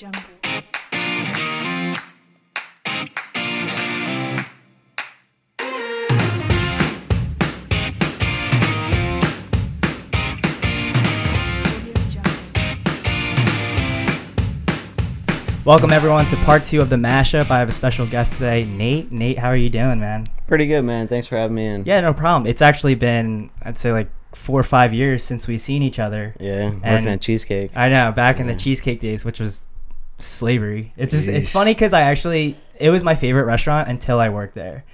[0.00, 0.22] jungle.
[15.66, 17.50] Welcome everyone to part two of the mashup.
[17.50, 19.12] I have a special guest today, Nate.
[19.12, 20.24] Nate, how are you doing, man?
[20.46, 21.08] Pretty good, man.
[21.08, 21.84] Thanks for having me in.
[21.84, 22.48] Yeah, no problem.
[22.48, 26.34] It's actually been, I'd say, like four or five years since we've seen each other.
[26.40, 27.76] Yeah, working And- at Cheesecake.
[27.76, 29.62] I know, back in the cheesecake days, which was
[30.22, 30.92] slavery.
[30.96, 34.54] It's just, it's funny because I actually, it was my favorite restaurant until I worked
[34.54, 34.84] there,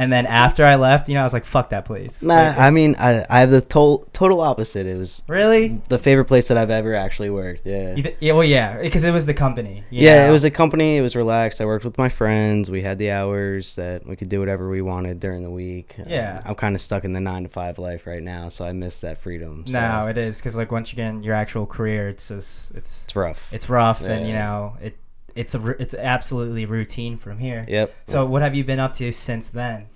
[0.00, 2.22] and then after I left, you know, I was like, fuck that place.
[2.22, 4.86] Nah, Like, I mean, I, I have the total total opposite.
[4.86, 5.78] It was really.
[5.90, 7.66] the favorite place that I've ever actually worked.
[7.66, 7.94] Yeah.
[7.96, 9.84] Th- yeah, well, yeah, because it was the company.
[9.90, 10.30] Yeah, know?
[10.30, 10.96] it was a company.
[10.96, 11.60] It was relaxed.
[11.60, 12.70] I worked with my friends.
[12.70, 15.96] We had the hours that we could do whatever we wanted during the week.
[15.98, 16.40] Um, Yeah.
[16.46, 19.02] I'm kind of stuck in the nine to five life right now, so I miss
[19.02, 19.66] that freedom.
[19.66, 22.70] So No, it is because like once you get in your actual career, it's just
[22.70, 23.52] it's it's rough.
[23.52, 24.96] it's rough and you know it
[25.34, 27.64] it's a it's absolutely routine from here.
[27.68, 27.94] Yep.
[28.06, 29.86] So what have you been up to since then?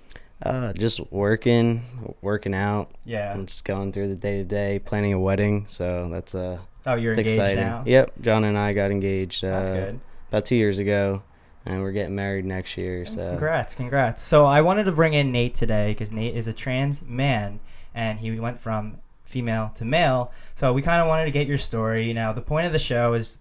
[0.43, 3.33] uh, just working, working out, Yeah.
[3.33, 5.65] and just going through the day to day, planning a wedding.
[5.67, 7.63] So that's uh, Oh, you're engaged exciting.
[7.63, 7.83] now.
[7.85, 8.11] Yep.
[8.21, 9.43] John and I got engaged.
[9.43, 9.99] Uh, That's good.
[10.29, 11.23] about two years ago,
[11.65, 13.05] and we're getting married next year.
[13.05, 14.21] So Congrats, congrats.
[14.21, 17.59] So I wanted to bring in Nate today because Nate is a trans man
[17.95, 20.31] and he went from female to male.
[20.53, 22.03] So we kind of wanted to get your story.
[22.05, 23.39] You know, the point of the show is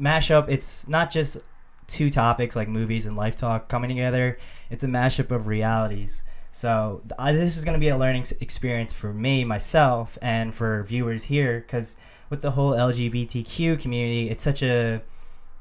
[0.00, 0.46] mashup.
[0.48, 1.38] It's not just
[1.86, 4.38] two topics like movies and life talk coming together.
[4.70, 6.22] It's a mashup of realities.
[6.52, 10.82] So I, this is going to be a learning experience for me, myself, and for
[10.82, 11.96] viewers here because
[12.30, 15.02] with the whole LGBTQ community, it's such a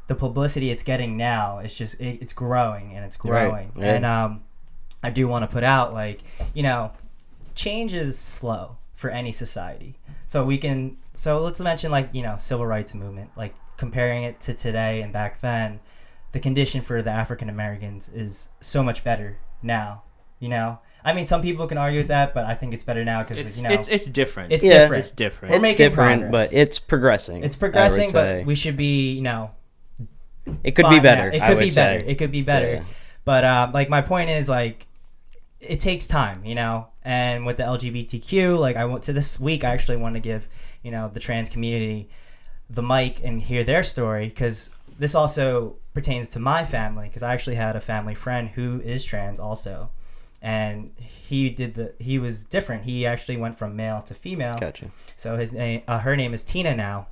[0.08, 3.94] the publicity it's getting now it's just it, it's growing and it's Right, growing yeah.
[3.94, 4.42] and um
[5.04, 6.22] i do want to put out like
[6.54, 6.94] you know
[7.56, 12.38] change is slow for any society so we can so let's mention like you know
[12.40, 15.80] civil rights movement like comparing it to today and back then
[16.32, 20.02] the condition for the african americans is so much better now
[20.40, 23.06] you know i mean some people can argue with that but i think it's better
[23.06, 24.52] now because It's, you know it's it's different.
[24.52, 24.80] it's Yeah.
[24.80, 25.52] different it's different.
[25.52, 26.50] We're it's making different, progress.
[26.52, 27.44] but it's progressing.
[27.44, 29.52] it's progressing but we should be you know
[30.64, 31.02] it could be fine now.
[31.04, 31.30] better.
[31.32, 32.00] It could be better.
[32.06, 32.86] It could be better.
[33.26, 34.88] But uh, like my point is like
[35.60, 36.88] it takes time, you know.
[37.04, 40.48] And with the LGBTQ, like I went to this week, I actually want to give
[40.84, 42.10] you know the trans community
[42.70, 44.70] the mic and hear their story because
[45.00, 49.04] this also pertains to my family because I actually had a family friend who is
[49.04, 49.90] trans also,
[50.42, 52.84] and he did the he was different.
[52.84, 54.58] He actually went from male to female.
[54.60, 54.92] Gotcha.
[55.16, 57.08] So his name, uh, her name is Tina now,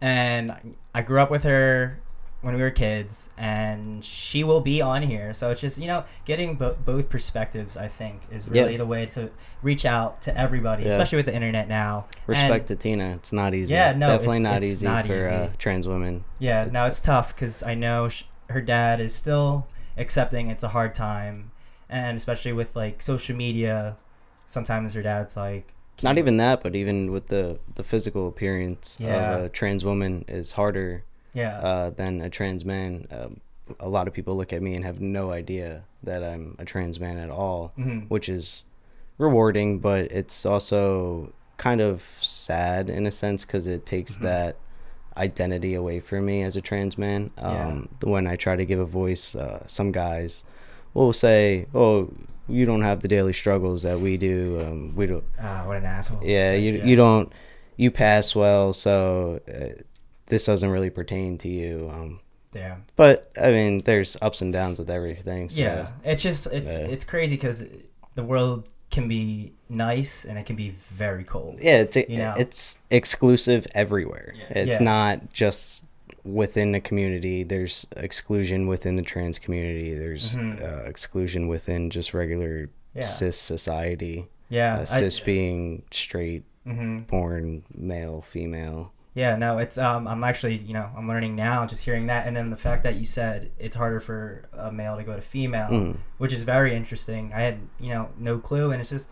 [0.00, 1.98] and I grew up with her
[2.42, 5.32] when we were kids, and she will be on here.
[5.34, 7.76] So it's just you know getting bo- both perspectives.
[7.76, 8.78] I think is really Yeah.
[8.78, 9.30] the way to
[9.62, 10.90] reach out to everybody, Yeah.
[10.90, 12.06] especially with the internet now.
[12.26, 13.10] Respect And- to Tina.
[13.14, 13.74] It's not easy.
[13.74, 16.24] Yeah, no, definitely it's- not it's easy not for Uh, trans women.
[16.38, 19.66] Yeah, no, It's- it's tough because I know sh- her dad is still
[19.98, 21.50] accepting it's a hard time,
[21.88, 23.96] and especially with like social media,
[24.46, 25.72] sometimes her dad's like.
[26.02, 29.36] Not even that, but even with the the physical appearance Yeah.
[29.36, 31.02] of a trans woman is harder
[31.36, 31.58] Yeah.
[31.58, 33.06] uh, than a trans man.
[33.10, 33.40] Um,
[33.80, 36.98] a lot of people look at me and have no idea that I'm a trans
[37.00, 38.08] man at all, Mhm.
[38.08, 38.64] which is
[39.18, 44.22] rewarding, but it's also kind of sad in a sense because it takes Mhm.
[44.22, 44.56] that
[45.16, 47.30] identity away from me as a trans man.
[47.38, 47.68] Yeah.
[47.68, 50.44] Um, When I try to give a voice, uh, some guys
[50.94, 52.10] will say, "Oh,
[52.48, 54.60] you don't have the daily struggles that we do.
[54.64, 55.24] Um, we don't.
[55.40, 56.20] Ah, what an asshole.
[56.22, 56.84] Yeah, you Yeah.
[56.84, 57.32] you don't.
[57.76, 59.82] You pass well, so uh,
[60.26, 62.20] this doesn't really pertain to you." Um,
[62.52, 62.84] Damn.
[62.96, 65.48] but I mean, there's ups and downs with everything.
[65.50, 65.60] So.
[65.60, 66.86] Yeah, it's just it's Yeah.
[66.86, 67.64] it's crazy because
[68.14, 71.58] the world can be nice and it can be very cold.
[71.60, 72.34] Yeah, it's You know?
[72.38, 74.32] it's exclusive everywhere.
[74.38, 74.58] Yeah.
[74.60, 74.84] It's Yeah.
[74.84, 75.84] not just
[76.24, 77.42] within the community.
[77.42, 79.94] There's exclusion within the trans community.
[79.94, 80.62] There's Mhm.
[80.62, 83.02] uh, exclusion within just regular Yeah.
[83.02, 84.26] cis society.
[84.48, 88.92] Yeah, Uh, cis being straight, hmm born male, female.
[89.16, 92.36] Yeah, no, it's um, I'm actually you know I'm learning now just hearing that, and
[92.36, 95.68] then the fact that you said it's harder for a male to go to female,
[95.70, 95.96] Mm.
[96.18, 97.32] which is very interesting.
[97.34, 99.08] I had you know no clue, and it's just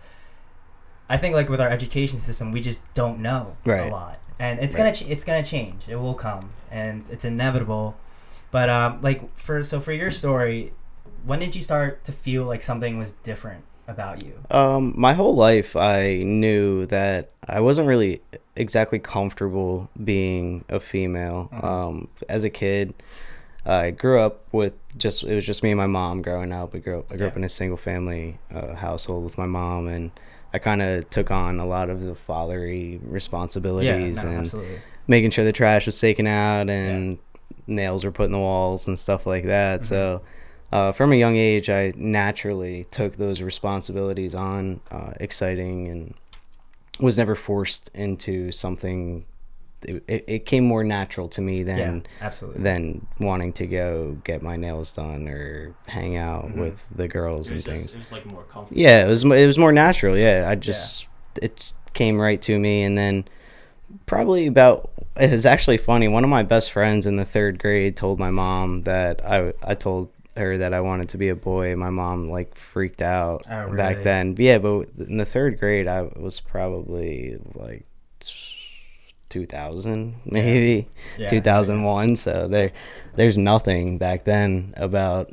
[1.09, 3.57] I think like with our education system, we just don't know
[3.89, 4.83] a lot, and it's Right.
[4.83, 5.89] gonna ch- it's gonna change.
[5.89, 7.97] It will come, and it's inevitable.
[8.51, 10.75] But um, like for so for your story,
[11.25, 14.33] when did you start to feel like something was different about you?
[14.51, 18.23] Um, my whole life, I knew that I wasn't really
[18.57, 21.49] exactly comfortable being a female.
[21.53, 21.65] Mhm.
[21.65, 22.95] Um, as a kid,
[23.67, 26.73] I grew up with just it was just me and my mom growing up.
[26.75, 29.89] We grew up, I grew up in a single family uh, household with my mom,
[29.89, 30.11] and
[30.53, 34.81] I kind of took on a lot of the fathery Yeah, responsibilities no, and absolutely.
[35.09, 37.19] making sure the trash was taken out and
[37.67, 39.81] nails were put in the walls and stuff like that.
[39.81, 39.85] Mhm.
[39.85, 40.21] So,
[40.75, 46.15] uh, from a young age, I naturally took those responsibilities on, uh, exciting, and
[46.99, 49.25] was never forced into something.
[49.83, 52.63] It, it, it came more natural to me than yeah, absolutely.
[52.63, 56.57] than wanting to go get my nails done or hang out Mhm.
[56.57, 57.95] with the girls and was, things.
[57.95, 58.81] it was like more comfortable.
[58.81, 60.17] Yeah, it was it was more natural.
[60.17, 61.07] Yeah, I just
[61.41, 63.25] it came right to me, and then
[64.07, 66.09] probably about it was actually funny.
[66.09, 69.75] One of my best friends in the third grade told my mom that I I
[69.75, 71.77] told her that I wanted to be a boy.
[71.77, 74.35] My mom like freaked out Oh, back then.
[74.35, 77.85] But yeah, but in the third grade, I was probably like.
[79.31, 80.89] 2000 maybe
[81.19, 82.71] Yeah, 2001 so there
[83.17, 85.29] there's nothing back then about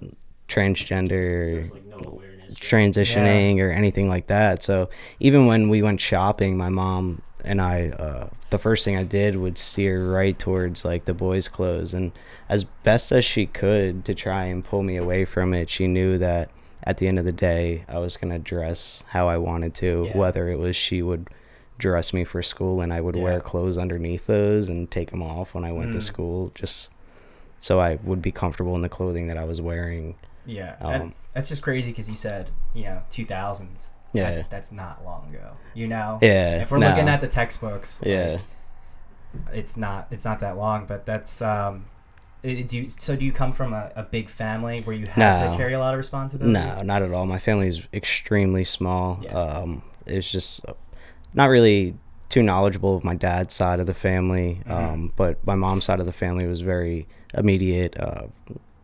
[0.47, 2.21] transgender like no
[2.51, 4.61] transitioning or anything like that.
[4.61, 4.89] So
[5.19, 9.35] even when we went shopping, my mom and I, uh, the first thing I did
[9.35, 12.11] would steer right towards like the boys' clothes, and
[12.49, 16.17] as best as she could to try and pull me away from it, she knew
[16.17, 16.49] that
[16.83, 20.17] at the end of the day, I was gonna dress how I wanted to, Yeah.
[20.17, 21.27] whether it was she would
[21.77, 23.21] dress me for school and I would Yeah.
[23.23, 26.03] wear clothes underneath those and take them off when I went to Mm.
[26.03, 26.89] school, just
[27.59, 30.15] so I would be comfortable in the clothing that I was wearing.
[30.45, 33.87] Yeah, Um, and that's just crazy because you said you know 2000s.
[34.13, 34.35] Yeah.
[34.35, 35.51] That- that's not long ago.
[35.73, 36.19] You know.
[36.21, 38.37] Yeah, If we're looking at the textbooks, like, Yeah.
[39.53, 41.85] it's not it's not that long, but that's um.
[42.43, 45.51] do you, so do you come from a, a big family where you have No.
[45.51, 46.51] to carry a lot of responsibility?
[46.53, 47.25] No, not at all.
[47.25, 49.19] My family is extremely small.
[49.21, 49.31] Yeah.
[49.37, 50.73] Um, it's just uh,
[51.33, 51.95] not really
[52.29, 54.61] too knowledgeable of my dad's side of the family.
[54.65, 54.73] Mhm.
[54.73, 58.23] Um, but my mom's side of the family was very immediate, uh,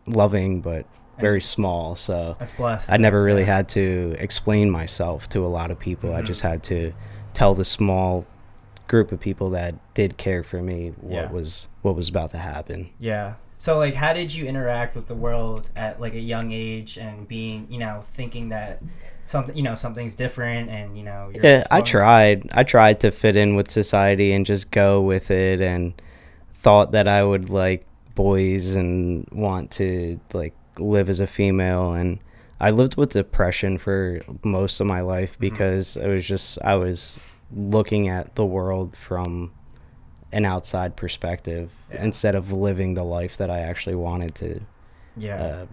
[0.06, 0.86] loving, but
[1.20, 1.96] very small.
[1.96, 2.90] So That's blessed.
[2.90, 3.56] I never really Yeah.
[3.56, 6.14] had to explain myself to a lot of people.
[6.14, 6.26] I Mhm.
[6.26, 6.92] just had to
[7.34, 8.24] tell the small
[8.86, 11.30] group of people that did care for me what Yeah.
[11.30, 12.88] was what was about to happen.
[12.98, 13.34] Yeah.
[13.58, 17.26] So like how did you interact with the world at like a young age and
[17.28, 18.80] being, you know, thinking that
[19.24, 22.48] something, you know, something's different and, you know, you're Yeah, I tried.
[22.52, 25.92] I tried to fit in with society and just go with it and
[26.54, 27.84] thought that I would like
[28.14, 32.18] boys and want to like live as a female and
[32.60, 35.40] I lived with depression for most of my life Mhm.
[35.40, 37.20] because it was just I was
[37.54, 39.52] looking at the world from
[40.32, 42.04] an outside perspective Yeah.
[42.04, 44.60] instead of living the life that I actually wanted to
[45.16, 45.42] Yeah.
[45.42, 45.66] uh,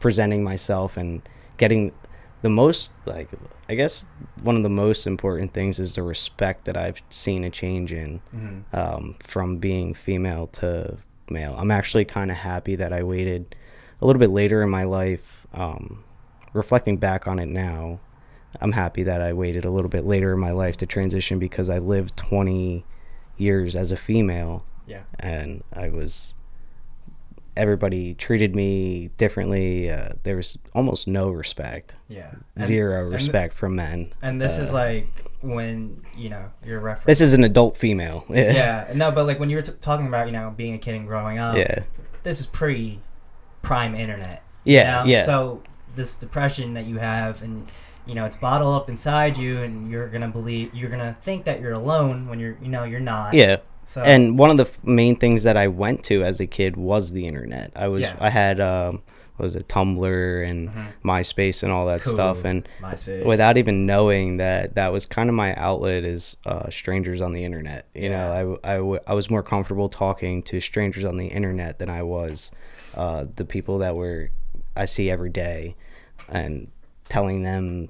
[0.00, 1.22] presenting myself and
[1.58, 1.92] getting
[2.40, 3.28] the most like
[3.68, 4.04] i guess
[4.42, 8.20] one of the most important things is the respect that i've seen a change in
[8.34, 8.64] Mhm.
[8.76, 10.96] um, from being female to
[11.30, 13.54] male i'm actually kind of happy that i waited
[14.02, 16.02] a little bit later in my life um,
[16.52, 18.00] reflecting back on it now
[18.60, 21.70] i'm happy that i waited a little bit later in my life to transition because
[21.70, 22.84] i lived 20
[23.38, 25.02] years as a female Yeah.
[25.18, 26.34] and I was
[27.56, 29.90] everybody treated me differently.
[29.90, 32.30] Uh, there was almost no respect, Yeah.
[32.56, 34.12] And- zero and- respect from men.
[34.22, 35.06] And this is Uh, like
[35.42, 38.24] when, you know, you're referencing This is an adult female.
[38.30, 38.90] Yeah.
[38.94, 41.06] No, but like when you were t- talking about, you know, being a kid and
[41.06, 41.80] growing up, yeah,
[42.22, 43.00] this is pre
[43.62, 44.42] prime internet.
[44.64, 45.04] you yeah, know?
[45.08, 45.22] yeah.
[45.24, 45.62] So
[45.96, 47.66] this depression that you have and
[48.06, 51.16] you know, it's bottled up inside you and you're going to believe you're going to
[51.22, 53.32] think that you're alone when you're, you know, you're not.
[53.32, 53.58] yeah.
[53.84, 56.76] So And one of the f- main things that I went to as a kid
[56.76, 57.70] was the internet.
[57.76, 58.16] I was Yeah.
[58.18, 59.02] I had um,
[59.36, 60.86] what was it Tumblr and Mhm.
[61.04, 63.24] MySpace and all that stuff, and MySpace.
[63.24, 67.44] without even knowing that that was kind of my outlet is uh, strangers on the
[67.44, 68.18] internet you Yeah.
[68.18, 71.88] know I, I, w- I was more comfortable talking to strangers on the internet than
[71.90, 72.50] i was
[72.96, 74.30] uh, the people that were
[74.76, 75.74] i see every day
[76.28, 76.68] and
[77.08, 77.88] telling them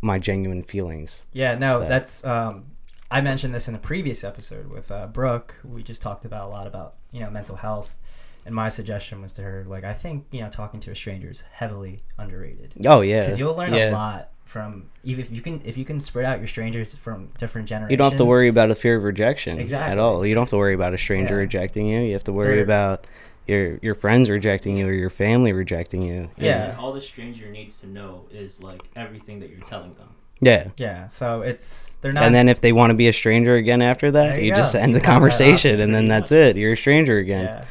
[0.00, 2.64] my genuine feelings Yeah, no, So- that's um
[3.12, 5.56] I mentioned this in a previous episode with uh, Brooke.
[5.64, 7.96] We just talked about a lot about you know mental health,
[8.46, 11.28] and my suggestion was to her like I think you know talking to a stranger
[11.28, 13.90] is heavily underrated oh yeah because you'll learn yeah.
[13.90, 17.30] a lot from even if you can if you can spread out your strangers from
[17.38, 17.90] different generations.
[17.90, 19.90] you don't have to worry about a fear of rejection Exactly.
[19.90, 21.40] at all you don't have to worry about a stranger Yeah.
[21.40, 23.06] rejecting you you have to worry They're- about
[23.50, 26.66] your your friends rejecting you or your family rejecting you And Yeah.
[26.68, 30.08] then all the stranger needs to know is like everything that you're telling them.
[30.40, 32.24] yeah Yeah, so it's they're not.
[32.24, 34.54] and then if they want to be a stranger again after that, There you, you
[34.54, 36.56] just end You the conversation, and then that's it.
[36.56, 37.46] You're a stranger again.
[37.52, 37.64] yeah,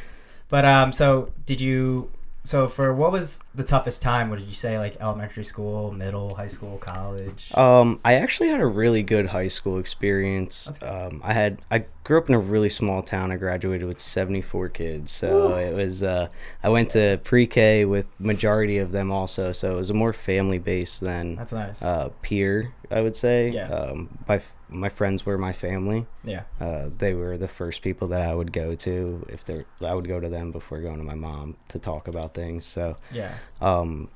[0.48, 2.10] but um, so did you?
[2.42, 4.30] So for what was the toughest time?
[4.30, 4.78] What did you say?
[4.78, 7.50] Like elementary school, middle, high school, college.
[7.54, 10.70] Um, I actually had a really good high school experience.
[10.82, 13.30] Um, I had I grew up in a really small town.
[13.30, 16.02] I graduated with 74 kids, so it was.
[16.02, 16.28] Uh,
[16.62, 20.58] I went to pre-K with majority of them also, so it was a more family
[20.58, 21.82] based than That's nice.
[21.82, 23.50] uh, peer I would say.
[23.50, 23.68] Yeah.
[23.68, 26.06] Um, my f- my friends were my family.
[26.24, 26.42] Yeah.
[26.60, 30.08] Uh, they were the first people that I would go to if they I would
[30.08, 32.64] go to them before going to my mom to talk about things.
[32.64, 33.34] So Yeah.
[33.60, 34.08] um,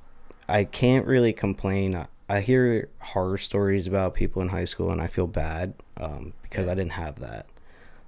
[0.49, 1.95] I can't really complain.
[1.97, 6.33] I, I hear horror stories about people in high school, and I feel bad um,
[6.43, 6.73] because Yeah.
[6.73, 7.47] I didn't have that.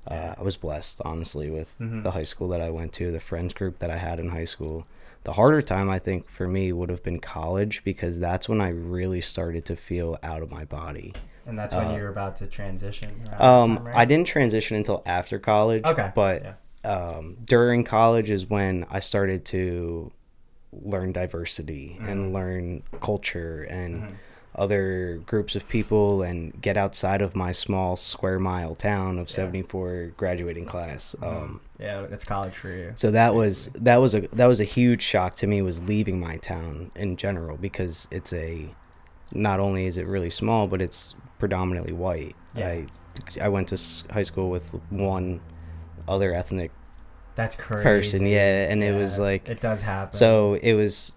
[0.06, 2.02] Uh, I was blessed, honestly, with Mhm.
[2.02, 4.44] the high school that I went to, the friends group that I had in high
[4.44, 4.86] school.
[5.24, 8.68] The harder time, I think, for me would have been college because that's when I
[8.68, 11.12] really started to feel out of my body.
[11.46, 13.10] And that's when Uh, you were about to transition.
[13.38, 13.96] Um, time, right?
[13.96, 15.84] I didn't transition until after college.
[15.84, 16.12] Okay.
[16.14, 16.42] But
[16.84, 16.88] Yeah.
[16.90, 20.12] um, during college is when I started to
[20.72, 22.08] learn diversity Mhm.
[22.08, 24.10] and learn culture and Mhm.
[24.56, 29.34] Other groups of people and get outside of my small square mile town of Yeah.
[29.36, 31.14] 74 graduating class.
[31.22, 32.92] Um, yeah, it's college for you.
[32.96, 36.18] so that was that was a that was a huge shock to me was leaving
[36.18, 38.70] my town in general because it's a
[39.32, 42.34] not only is it really small but it's predominantly white.
[42.54, 42.68] Yeah.
[42.68, 42.86] I
[43.42, 43.78] I went to
[44.12, 45.40] high school with one
[46.08, 46.70] other ethnic
[47.34, 47.82] That's crazy.
[47.82, 50.14] person, yeah, and it was like it does happen.
[50.16, 51.14] so it was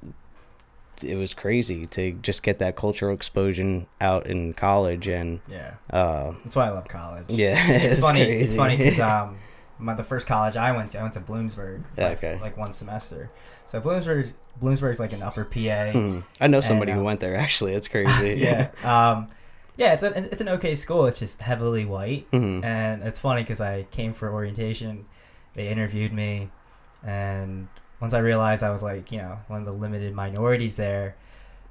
[1.04, 6.34] it was crazy to just get that cultural exposure out in college and yeah, uh
[6.44, 7.26] that's why I love college.
[7.30, 8.22] yeah it's, funny.
[8.22, 9.38] It's funny because um,
[9.78, 11.84] my, the first college I went to, I went to Bloomsburg.
[11.98, 12.38] Like, okay.
[12.42, 13.30] Like one semester.
[13.66, 15.92] So Bloomsburg, Bloomsburg's like an Upper PA.
[15.92, 16.20] Hmm.
[16.42, 17.74] I know somebody And, who uh, went there actually.
[17.74, 18.36] It's crazy.
[18.40, 18.72] yeah.
[18.84, 19.30] Um,
[19.78, 21.06] yeah, it's a, it's an okay school.
[21.06, 22.66] It's just heavily white, Mhm.
[22.66, 25.06] and it's funny because I came for orientation.
[25.56, 26.50] They interviewed me,
[27.02, 27.70] and
[28.02, 31.16] once I realized I was like, you know, one of the limited minorities there,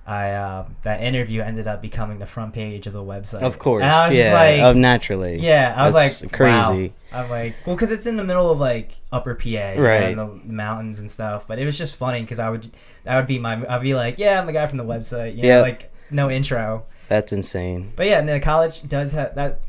[0.06, 3.42] I um, that interview ended up becoming the front page of the website.
[3.42, 3.82] Of course.
[3.82, 4.23] And I was yeah.
[4.23, 5.38] just like, of naturally.
[5.38, 6.94] yeah, I was That's like, crazy.
[7.12, 7.20] Wow.
[7.25, 10.04] I'm like, well, because it's in the middle of like Upper PA, Right.
[10.04, 11.47] and the mountains and stuff.
[11.47, 12.70] But it was just funny because I would,
[13.04, 15.42] that would be my, I'd be like, yeah, I'm the guy from the website, you
[15.42, 15.61] know, Yeah.
[15.61, 16.87] like no intro.
[17.08, 17.92] That's insane.
[17.97, 19.61] But yeah, and the college does have that.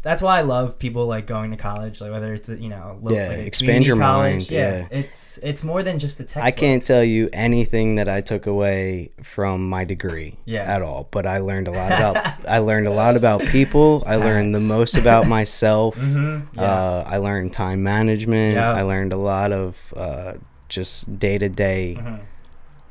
[0.00, 2.98] That's why I love people like going to college, like whether it's a, you know,
[3.02, 4.32] little, Yeah, like expand your college.
[4.32, 4.86] mind, Yeah, yeah.
[5.00, 6.46] it's it's more than just the text.
[6.46, 10.62] I can't tell you anything that I took away from my degree Yeah.
[10.62, 12.16] at all, but I learned a lot about
[12.48, 14.04] I learned a lot about people.
[14.06, 15.96] I learned the most about myself.
[16.08, 16.54] Mm-hmm.
[16.58, 16.62] Yeah.
[16.62, 18.54] Uh, I learned time management.
[18.54, 18.72] Yeah.
[18.72, 20.34] I learned a lot of uh,
[20.68, 21.98] just day to day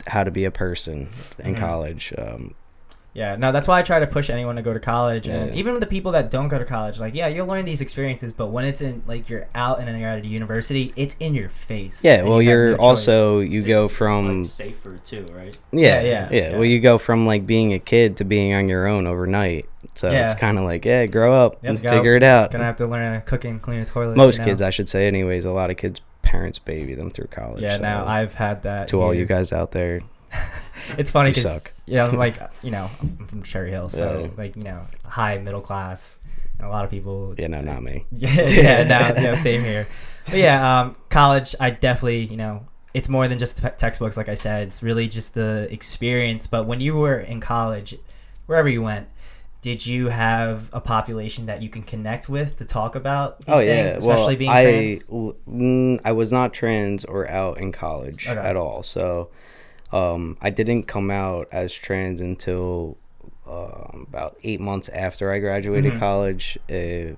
[0.08, 1.10] how to be a person
[1.40, 1.60] in Mhm.
[1.60, 2.14] college.
[2.18, 2.54] Um,
[3.18, 5.56] Yeah, no, that's why I try to push anyone to go to college, and Yeah.
[5.60, 8.48] even the people that don't go to college, like, yeah, you'll learn these experiences, but
[8.52, 12.04] when it's in, like, you're out and you're at a university, it's in your face.
[12.04, 15.58] yeah, well, you you're no also you It's- go it's, from like, safer too, right?
[15.72, 16.56] yeah, Yeah, yeah, yeah, yeah, yeah.
[16.58, 19.66] Well, you go from like being a kid to being on your own overnight.
[19.96, 20.26] So Yeah.
[20.26, 21.90] it's kind of like, yeah, grow up You and to go.
[21.90, 22.52] figure it out.
[22.52, 24.16] Gonna have to learn how to cook and clean a toilet.
[24.16, 24.52] Most you know?
[24.52, 25.44] kids, I should say, anyways.
[25.44, 27.64] A lot of kids' parents baby them through college.
[27.64, 28.88] Yeah, so now I've had that.
[28.90, 30.02] to all you guys out there,
[30.98, 31.72] it's funny you suck.
[31.86, 34.42] Yeah, I'm like you know, I'm from Cherry Hill, so Yeah.
[34.44, 36.20] like you know, high middle class.
[36.60, 37.36] And a lot of people.
[37.38, 38.06] Yeah, no, not me.
[38.12, 39.88] yeah, yeah, no, yeah, same here.
[40.26, 42.66] But yeah, um, college, I definitely, you know,
[42.96, 44.18] it's more than just textbooks.
[44.18, 46.48] Like I said, it's really just the experience.
[46.48, 47.96] But when you were in college,
[48.48, 49.08] wherever you went,
[49.62, 53.58] did you have a population that you can connect with to talk about these oh
[53.60, 55.04] things, yeah, especially well, being I trans?
[55.48, 58.40] mm, I was not trans or out in college Okay.
[58.40, 58.82] at all.
[58.82, 59.30] So,
[59.92, 62.98] um, I didn't come out as trans until
[63.48, 66.00] um about eight months after I graduated Mhm.
[66.00, 66.58] college.
[66.70, 67.16] Uh,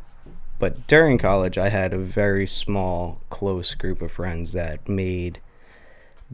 [0.60, 5.40] but during college, I had a very small, close group of friends that made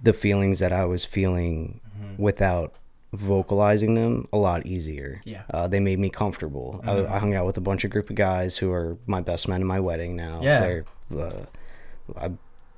[0.02, 2.20] the feelings that I was feeling Mhm.
[2.20, 2.74] without
[3.14, 5.22] vocalizing them a lot easier.
[5.24, 5.44] Yeah.
[5.50, 6.82] Uh, they made me comfortable.
[6.84, 7.08] Mhm.
[7.10, 9.48] I, I hung out with a bunch of group of guys who are my best
[9.48, 10.40] men in my wedding now.
[10.42, 10.60] Yeah.
[10.60, 10.86] They're,
[11.18, 11.46] uh,
[12.18, 12.32] I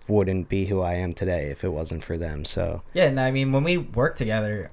[0.07, 2.45] wouldn't be who I am today if it wasn't for them.
[2.45, 4.71] So Yeah, and I mean, when we worked together,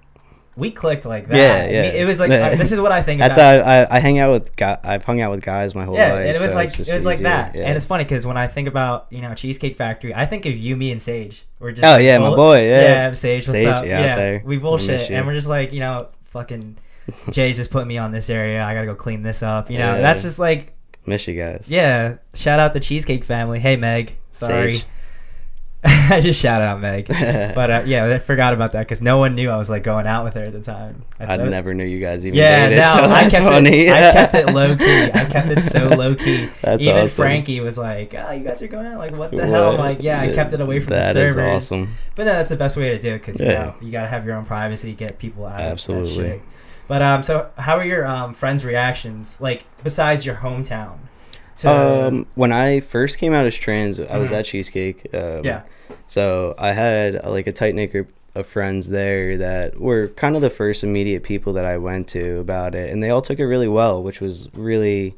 [0.57, 1.37] we clicked like that.
[1.37, 1.83] Yeah, I yeah.
[1.83, 2.55] mean, it was like Yeah.
[2.55, 3.65] This is what I think that's about.
[3.65, 4.79] how I, I hang out with guys.
[4.85, 6.27] I've hung out with guys my whole yeah, life.
[6.27, 7.65] and it was so like it was like that, Yeah.
[7.65, 10.57] and it's funny because when I think about you know Cheesecake Factory, I think of
[10.57, 11.45] you, me, and Sage.
[11.59, 12.81] We're just Oh, like, yeah, my boy, yeah.
[13.09, 13.85] yeah, Sage, what's Sage, up?
[13.85, 14.43] yeah, there?
[14.45, 16.77] we bullshit, and we're just like you know fucking
[17.31, 18.63] Jay's just putting me on this area.
[18.63, 19.71] I gotta go clean this up.
[19.73, 20.03] You know, Yeah.
[20.03, 20.73] that's just like
[21.05, 21.67] Miss you guys.
[21.69, 22.19] yeah.
[22.35, 23.59] Shout out the Cheesecake family.
[23.59, 24.75] Hey Meg, sorry.
[24.75, 24.87] Sage.
[26.11, 29.35] I just shouted out Meg, but uh, yeah, I forgot about that because no one
[29.35, 31.05] knew I was like going out with her at the time.
[31.21, 33.87] I thought- never knew you guys even yeah, dated, no, so I that's kept funny.
[33.87, 33.93] it.
[33.93, 35.11] I kept it low key.
[35.13, 36.49] I kept it so low key.
[36.63, 37.23] That's Even awesome.
[37.23, 38.99] Frankie was like, "Oh, you guys are going out.
[38.99, 41.35] Like, what the hell?" I'm like, "Yeah, I kept it away from That the is
[41.35, 41.95] servers." awesome.
[42.17, 43.65] But no, that's the best way to do it because you Yeah.
[43.65, 45.61] know you gotta have your own privacy, get people out.
[45.61, 46.23] Of Absolutely.
[46.23, 46.43] that shit.
[46.89, 49.39] But um, so how are your um friends' reactions?
[49.41, 50.97] Like, besides your hometown?
[51.59, 54.39] To, Um, when I first came out as trans, I was Mhm.
[54.39, 55.09] at Cheesecake.
[55.15, 55.61] Um, Yeah.
[56.07, 60.35] So I had uh, like a tight knit group of friends there that were kind
[60.37, 63.39] of the first immediate people that I went to about it, and they all took
[63.39, 65.15] it really well, which was really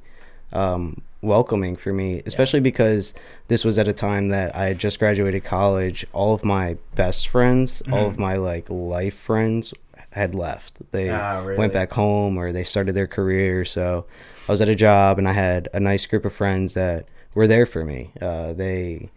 [0.52, 3.14] um, welcoming for me, especially because
[3.48, 6.06] this was at a time that I had just graduated college.
[6.12, 8.20] All of my best friends, all of Mhm.
[8.20, 9.74] my like life friends
[10.10, 10.74] had left.
[10.92, 11.58] They Ah, really?
[11.58, 13.64] went back home or they started their career.
[13.64, 14.04] So
[14.48, 17.46] I was at a job and I had a nice group of friends that were
[17.46, 18.12] there for me.
[18.20, 19.10] Uh, they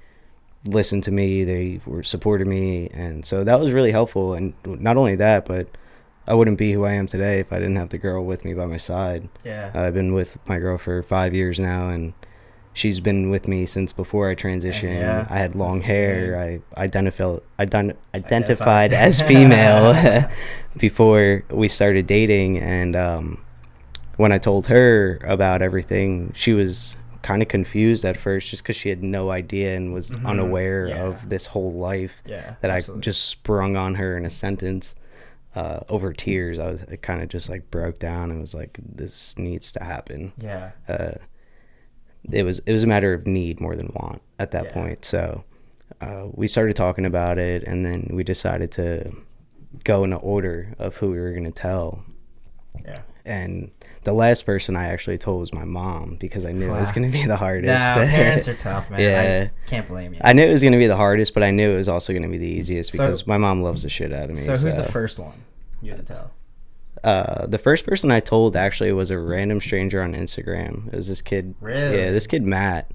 [0.66, 4.34] listened to me, they were supported me, and so that was really helpful.
[4.34, 5.68] And not only that, but
[6.28, 8.54] I wouldn't be who I am today if I didn't have the girl with me
[8.54, 9.30] by my side.
[9.46, 9.72] Yeah.
[9.74, 12.14] I've been with my girl for five years now, and
[12.74, 15.00] she's been with me since before I transitioned.
[15.00, 16.28] Yeah, I had long that's hair.
[16.36, 16.62] great.
[16.78, 18.92] I identified ident- Identified.
[18.92, 20.30] identified as female
[20.78, 23.42] before we started dating, and um,
[24.20, 28.76] when I told her about everything, she was kind of confused at first, just because
[28.76, 31.04] she had no idea and was Mhm, unaware yeah.
[31.08, 32.56] of this whole life yeah.
[32.62, 33.00] that absolutely.
[33.00, 34.94] I just sprung on her in a sentence
[35.56, 36.60] uh, over tears.
[36.60, 40.34] I was kind of just like broke down and was like, "This needs to happen."
[40.38, 40.72] Yeah.
[40.88, 41.14] Uh,
[42.32, 44.74] it was it was a matter of need more than want at that Yeah.
[44.74, 45.06] point.
[45.06, 45.44] So
[46.02, 49.12] uh, we started talking about it, and then we decided to
[49.86, 52.04] go in the order of who we were going to tell.
[52.86, 53.00] Yeah.
[53.26, 53.72] And
[54.04, 57.10] the last person I actually told was my mom because I knew it was going
[57.12, 57.84] to be the hardest.
[57.84, 59.00] Nah, parents are tough, man.
[59.02, 59.48] Yeah.
[59.50, 60.22] I can't blame you.
[60.24, 62.14] I knew it was going to be the hardest, but I knew it was also
[62.14, 64.42] going to be the easiest So- because my mom loves the shit out of me.
[64.44, 65.44] so who's the first one
[65.82, 66.32] you had to tell?
[67.04, 70.88] uh, the first person I told actually was a random stranger on Instagram.
[70.88, 71.56] It was this kid.
[71.62, 71.98] Really?
[71.98, 72.92] Yeah, this kid Matt,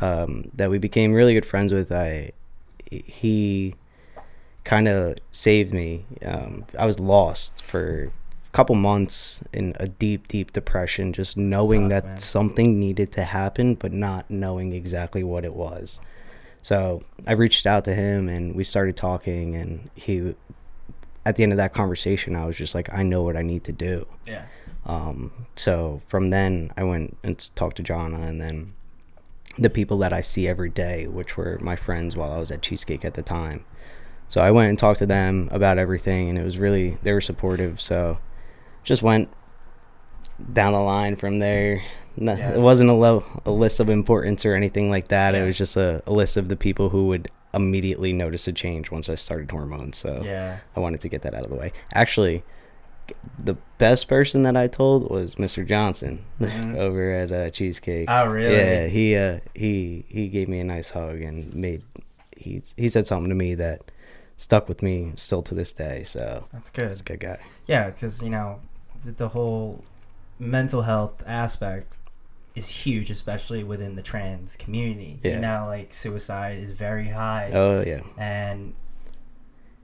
[0.00, 1.92] um, that we became really good friends with.
[1.92, 2.32] I
[2.90, 3.74] he
[4.64, 6.04] kind of saved me.
[6.24, 8.10] Um, I was lost for
[8.54, 12.18] couple months in a deep, deep depression, just knowing tough, that man.
[12.20, 15.98] something needed to happen, but not knowing exactly what it was.
[16.62, 20.34] So I reached out to him and we started talking, and he.
[21.26, 23.64] At the end of that conversation, I was just like, I know what I need
[23.64, 24.06] to do.
[24.26, 24.44] Yeah.
[24.84, 28.74] Um, so from then, I went and talked to Jonna, and then
[29.58, 32.60] the people that I see every day, which were my friends while I was at
[32.62, 33.64] Cheesecake at the time.
[34.28, 37.22] So I went and talked to them about everything, and it was really they were
[37.22, 37.80] supportive.
[37.80, 38.18] So
[38.84, 39.28] just went
[40.52, 41.82] down the line from there.
[42.16, 42.54] No, Yeah.
[42.54, 45.34] It wasn't a, lo- a list of importance or anything like that.
[45.34, 48.90] It was just a, a list of the people who would immediately notice a change
[48.90, 49.96] once I started hormones.
[49.98, 50.58] So Yeah.
[50.76, 51.72] I wanted to get that out of the way.
[51.92, 52.42] Actually,
[53.38, 55.66] the best person that I told was Mr.
[55.66, 56.76] Johnson Mhm.
[56.86, 58.06] over at uh, Cheesecake.
[58.08, 58.54] Oh, really?
[58.56, 61.82] Yeah, he uh, he he gave me a nice hug and made
[62.36, 63.82] he he said something to me that
[64.36, 66.02] stuck with me still to this day.
[66.04, 66.86] So That's good.
[66.88, 67.38] he's a good guy.
[67.66, 68.58] Yeah, because you know,
[69.04, 69.84] the, the whole
[70.38, 71.98] mental health aspect
[72.54, 75.18] is huge, especially within the trans community.
[75.22, 75.34] Yeah.
[75.36, 78.74] You know, like suicide is very high, Oh yeah, and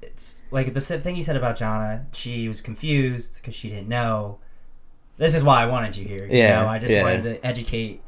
[0.02, 2.06] it's like the thing you said about Jana.
[2.12, 4.38] She was confused because she didn't know.
[5.18, 6.26] This is why I wanted you here.
[6.26, 7.02] You Yeah, know, I just yeah.
[7.02, 8.02] wanted to educate.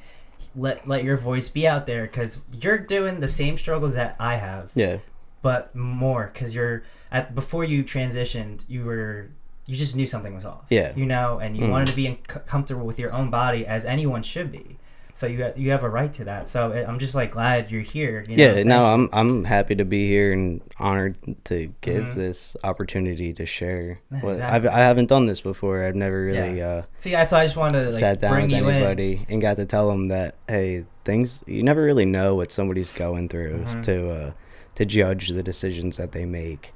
[0.54, 4.36] Let let your voice be out there because you're doing the same struggles that I
[4.36, 4.98] have yeah,
[5.40, 9.30] but more because you're at before you transitioned you were
[9.72, 10.92] you just knew something was off Yeah.
[10.94, 11.70] you know and you Mm.
[11.70, 12.16] wanted to be in,
[12.54, 14.76] comfortable with your own body as anyone should be
[15.14, 17.70] so you ha- you have a right to that so I- i'm just like glad
[17.70, 18.52] you're here you yeah.
[18.54, 18.84] Thank No.
[18.92, 22.14] I'm I'm happy to be here and honored to give Mhm.
[22.14, 24.00] this opportunity to share.
[24.08, 24.68] What exactly.
[24.68, 25.84] I've I haven't done this before.
[25.84, 26.58] I've never really.
[26.58, 26.68] Yeah.
[26.68, 29.26] Uh, see that's why i just wanted to like sat down bring with you in
[29.30, 33.28] and got to tell them that hey things you never really know what somebody's going
[33.28, 33.82] through Mhm.
[33.88, 34.30] to uh,
[34.76, 36.72] to judge the decisions that they make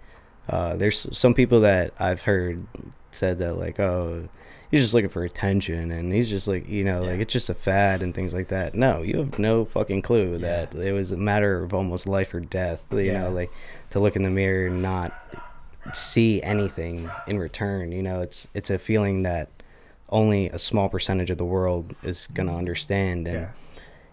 [0.49, 2.67] uh, there's some people that i've heard
[3.11, 4.29] said that like oh
[4.71, 7.55] he's just looking for attention and he's just like you know like it's just a
[7.55, 10.67] fad and things like that no you have no fucking clue Yeah.
[10.67, 13.23] that it was a matter of almost life or death you Yeah.
[13.23, 13.51] know like
[13.91, 15.13] to look in the mirror and not
[15.93, 19.49] see anything in return you know it's it's a feeling that
[20.09, 23.49] only a small percentage of the world is going to understand and yeah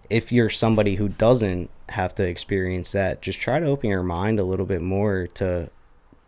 [0.09, 4.37] if you're somebody who doesn't have to experience that just try to open your mind
[4.39, 5.67] a little bit more to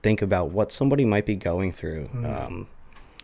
[0.05, 2.25] think about what somebody might be going through Mhm.
[2.45, 2.67] um,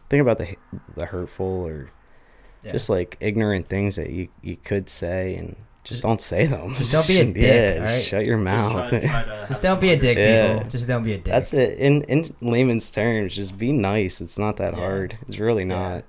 [0.10, 0.56] think about the
[0.98, 1.92] the hurtful or
[2.64, 2.72] yeah.
[2.72, 6.92] just like ignorant things that you you could say and just don't say them Just
[6.92, 8.04] don't be a dick, yeah alright?
[8.04, 10.54] shut your Just mouth try- try just don't be a dick Yeah.
[10.58, 14.22] people just don't be a dick that's it in in layman's terms just be nice
[14.22, 14.80] it's not that Yeah.
[14.80, 15.78] hard it's really Yeah.
[15.80, 16.04] not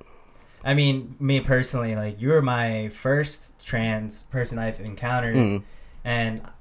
[0.65, 5.63] i mean me personally like you were my first trans person i've encountered Mm.
[6.05, 6.52] and s-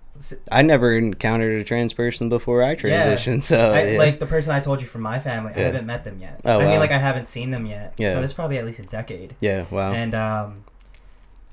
[0.52, 3.98] I never encountered a trans person before I transitioned, so I, yeah.
[3.98, 6.42] like the person I told you from my family, I haven't met them yet.
[6.46, 7.94] Oh, I mean, like I haven't seen them yet.
[7.98, 8.14] Yeah.
[8.14, 9.36] So this is probably at least a decade.
[9.40, 10.66] yeah, wow, And um,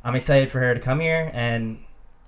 [0.04, 1.78] I'm excited for her to come here, and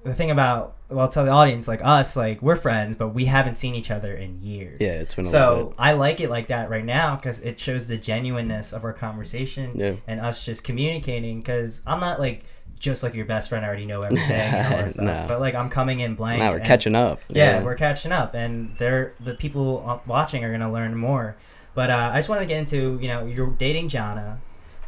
[0.04, 3.54] the thing about well, tell the audience like us, like we're friends, but we haven't
[3.54, 4.78] seen each other in years.
[4.80, 7.96] Yeah, it's been So I like it like that right now because it shows the
[7.96, 9.94] genuineness of our conversation Yeah.
[10.08, 11.40] and us just communicating.
[11.40, 12.44] Because I'm not like
[12.80, 13.64] just like your best friend.
[13.64, 15.04] I already know everything and all that stuff.
[15.04, 15.24] No.
[15.28, 16.40] But like I'm coming in blank.
[16.40, 17.20] now we're and- catching up.
[17.28, 21.36] yeah, we're catching up, and they're the people watching are gonna learn more.
[21.74, 24.40] But uh, I just want to get into you know you're dating Jana,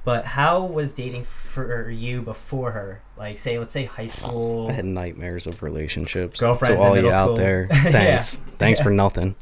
[0.04, 3.02] but how was dating for you before her?
[3.16, 4.68] Like say let's say high school.
[4.68, 6.40] I had nightmares of relationships.
[6.40, 7.36] Girlfriends to in all you middle out school.
[7.36, 7.82] there, Yeah.
[7.92, 8.40] thanks.
[8.58, 9.36] Thanks for nothing.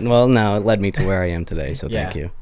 [0.00, 2.32] well, no, it led me to where I am today, so thank you.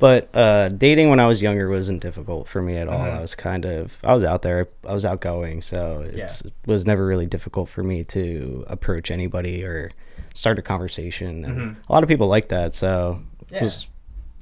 [0.00, 0.06] Yeah.
[0.30, 2.98] But uh, dating when I was younger wasn't difficult for me at all.
[3.00, 3.18] Mhm.
[3.18, 4.68] I was kind of I was out there.
[4.88, 9.64] I was outgoing, so it's, it was never really difficult for me to approach anybody
[9.64, 9.90] or
[10.34, 11.44] start a conversation.
[11.44, 11.76] And Mhm.
[11.88, 13.58] A lot of people like that, so Yeah.
[13.58, 13.88] it was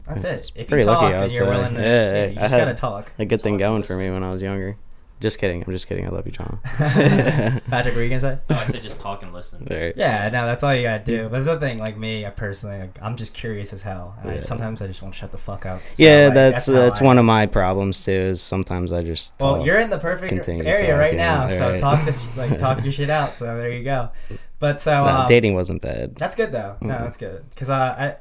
[0.06, 0.52] That's it.
[0.54, 2.58] If you pretty talk lucky, and you're willing to, Yeah, yeah, yeah, you I had-
[2.58, 3.10] gotta talk.
[3.18, 4.76] a good thing going for me when I was younger.
[5.18, 5.64] Just kidding.
[5.66, 6.04] I'm just kidding.
[6.06, 6.60] I love you, John.
[6.78, 8.38] Patrick, what were you gonna say?
[8.50, 9.64] No, I said just talk and listen.
[9.64, 9.92] There.
[9.96, 11.28] Yeah, no, that's all you gotta do.
[11.30, 14.14] But the thing, like me, I personally, like, I'm just curious as hell.
[14.20, 15.80] And I, sometimes I just want to shut the fuck up.
[15.94, 18.12] So, Yeah, like, that's how that's one of my problems too.
[18.12, 19.66] Is sometimes I just Well, talk.
[19.66, 21.80] you're in the perfect continue area right talking, now, so alright.
[21.80, 23.30] talk this, like talk your shit out.
[23.34, 24.10] So there you go.
[24.58, 26.16] But so No, um, dating wasn't bad.
[26.16, 26.76] that's good though.
[26.82, 27.00] No, Mhm.
[27.00, 28.16] that's good because uh, I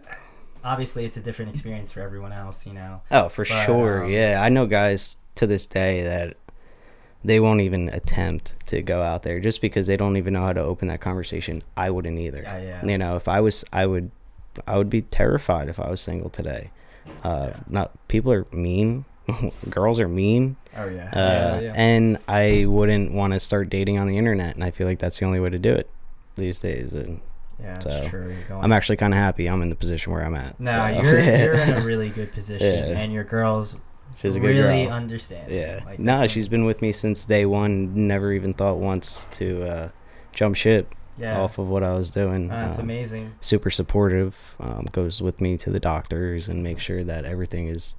[0.64, 2.66] obviously it's a different experience for everyone else.
[2.66, 3.02] You know.
[3.12, 4.06] Oh, for But, sure.
[4.06, 6.38] um, yeah, I know guys to this day that
[7.26, 10.54] they won't even attempt to go out there just because they don't even know how
[10.54, 11.64] to open that conversation.
[11.76, 12.42] I wouldn't either.
[12.42, 12.86] Yeah, yeah.
[12.86, 14.12] You know, if I was, I would,
[14.68, 16.72] I would be terrified if I was single today.
[17.24, 17.60] Uh, Yeah.
[17.68, 19.06] Not people are mean.
[19.70, 20.56] Girls are mean.
[20.78, 21.10] Oh yeah.
[21.10, 21.74] Uh, yeah, yeah.
[21.76, 25.20] and I wouldn't want to start dating on the internet, and I feel like that's
[25.20, 25.90] the only way to do it
[26.36, 26.94] these days.
[26.94, 27.22] And
[27.60, 28.36] yeah, so, true.
[28.52, 30.60] I'm actually kind of happy I'm in the position where I'm at.
[30.60, 31.02] No, so.
[31.02, 33.78] you're you're in a really good position, and your girls
[34.16, 34.94] She's a good really girl.
[34.94, 35.52] understand.
[35.52, 35.82] Yeah.
[35.86, 38.08] Like, no, that's she's been with me since day one.
[38.08, 39.90] Never even thought once to uh,
[40.34, 41.40] jump ship yeah.
[41.40, 42.50] off of what I was doing.
[42.52, 43.34] Uh, that's Um, amazing.
[43.42, 44.56] Super supportive.
[44.60, 47.96] Um, goes with me to the doctors and make sure that everything is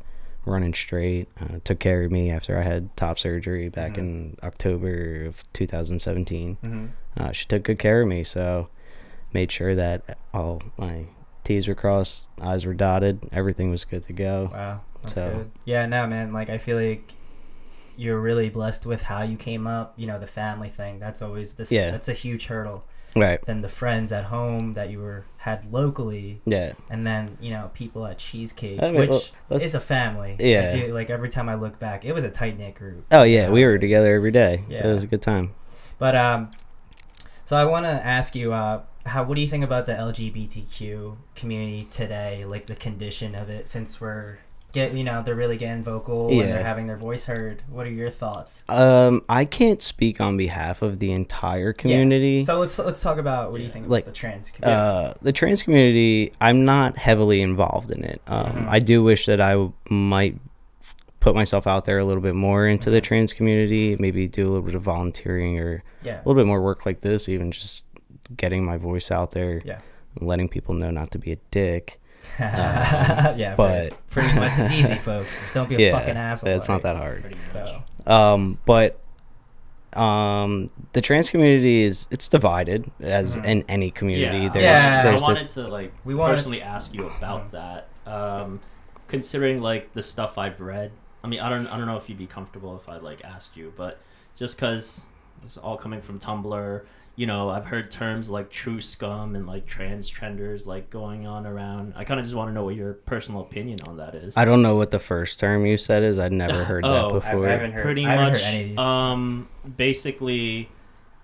[0.46, 1.29] running straight.
[1.40, 3.98] Uh, took care of me after I had top surgery back Mhm.
[3.98, 6.57] in October of 2017.
[6.62, 6.87] Mm-hmm.
[7.16, 8.68] Uh, she took good care of me, so
[9.33, 11.07] made sure that all my
[11.44, 14.50] T's were crossed, I's were dotted, everything was good to go.
[14.52, 15.51] Wow, that's So- good.
[15.64, 16.33] Yeah, no, man.
[16.33, 17.12] Like I feel like
[17.97, 19.95] you're really blessed with how you came up.
[19.97, 20.99] You know, the family thing.
[20.99, 21.73] That's always this.
[21.73, 21.90] Yeah.
[21.90, 22.85] That's a huge hurdle.
[23.14, 23.40] Right.
[23.47, 26.73] Then the friends at home that you were had locally, Yeah.
[26.90, 30.37] and then you know people at Cheesecake, I mean, which well, is a family.
[30.38, 30.71] Yeah.
[30.71, 33.07] Do- like every time I look back, it was a tight knit group.
[33.11, 34.64] Oh yeah, we were together every day.
[34.69, 34.87] Yeah.
[34.87, 35.55] It was a good time.
[35.99, 36.51] But um,
[37.47, 41.16] so I want to ask you, uh, how what do you think about the LGBTQ
[41.35, 42.45] community today?
[42.45, 44.38] Like the condition of it, since we're
[44.76, 47.62] get you know they're really getting vocal and they're having their voice heard.
[47.68, 48.64] What are your thoughts?
[48.68, 52.38] Um, I can't speak on behalf of the entire community.
[52.38, 52.44] yeah.
[52.44, 54.80] So let's let's talk about what do you think Like, about the trans community?
[55.08, 58.20] uh, the trans community, I'm not heavily involved in it.
[58.26, 58.68] Um, Mhm.
[58.68, 60.36] I do wish that I w- might
[61.20, 63.04] put myself out there a little bit more into the Mhm.
[63.04, 63.96] trans community.
[63.98, 66.16] Maybe do a little bit of volunteering or yeah.
[66.18, 67.28] a little bit more work like this.
[67.28, 67.86] Even just
[68.36, 69.78] getting my voice out there, Yeah.
[70.20, 71.98] letting people know not to be a dick.
[72.40, 75.34] yeah, but- but pretty much it's easy, folks.
[75.40, 76.50] Just don't be a yeah, fucking asshole.
[76.52, 77.36] it's not that hard.
[77.52, 79.00] So um but
[79.94, 83.44] um the trans community is it's divided as Mhm.
[83.46, 85.02] in any community Yeah, there's Yeah.
[85.02, 87.88] there's I the- wanted to like We wanted- personally ask you about that.
[88.06, 88.60] Um,
[89.08, 90.92] considering like the stuff I've read,
[91.24, 93.56] I mean, I don't, I don't know if you'd be comfortable if I like asked
[93.56, 93.98] you, but
[94.36, 95.04] just because
[95.44, 96.82] it's all coming from Tumblr,
[97.16, 101.94] you know, I've heard terms like truscum and like trans trenders like going on around.
[101.96, 104.37] I kind of just want to know what your personal opinion on that is.
[104.37, 107.07] i don't know what the first term you said is i'd never heard that Oh,
[107.07, 107.83] I've- before I haven't heard.
[107.83, 108.79] pretty I haven't much heard any of these.
[108.79, 110.68] um basically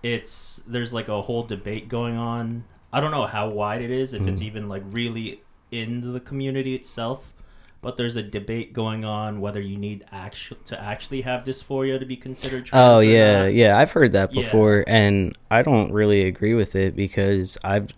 [0.02, 4.14] it's there's like a whole debate going on i don't know how wide it is
[4.14, 4.44] if it's Mhm.
[4.46, 7.31] even like really in the community itself
[7.82, 12.06] but there's a debate going on whether you need actual to actually have dysphoria to
[12.06, 13.52] be considered trans oh or yeah not.
[13.54, 14.42] yeah i've heard that Yeah.
[14.42, 17.88] before and i don't really agree with it because i've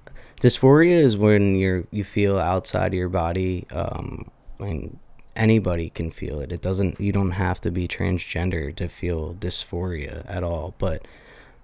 [0.41, 4.99] dysphoria is when you're you feel outside of your body um and
[5.37, 10.25] anybody can feel it it doesn't you don't have to be transgender to feel dysphoria
[10.29, 11.07] at all but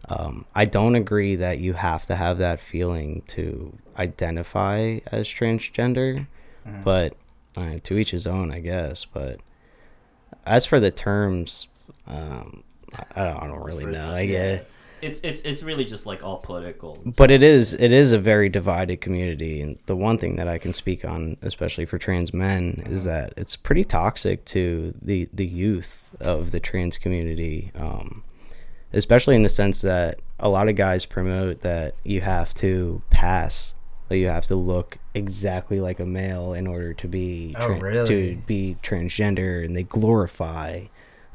[0.08, 6.26] um, I don't agree that you have to have that feeling to identify as transgender,
[6.66, 6.82] Mhm.
[6.82, 7.14] but
[7.56, 9.04] uh, to each his own, I guess.
[9.04, 9.40] But
[10.46, 11.68] as for the terms,
[12.06, 12.62] um,
[12.94, 14.12] I, I don't, I don't really know.
[14.12, 14.56] I Yeah.
[14.56, 14.66] get,
[15.02, 18.50] it's it's it's really just like all political but it is it is a very
[18.50, 22.82] divided community, and the one thing that I can speak on, especially for trans men,
[22.84, 23.04] is Mhm.
[23.06, 27.70] that it's pretty toxic to the the youth of the trans community.
[27.74, 28.24] Um,
[28.92, 33.72] especially in the sense that a lot of guys promote that you have to pass,
[34.10, 38.06] that you have to look exactly like a male in order to be Oh, really?
[38.06, 40.82] to be transgender, and they glorify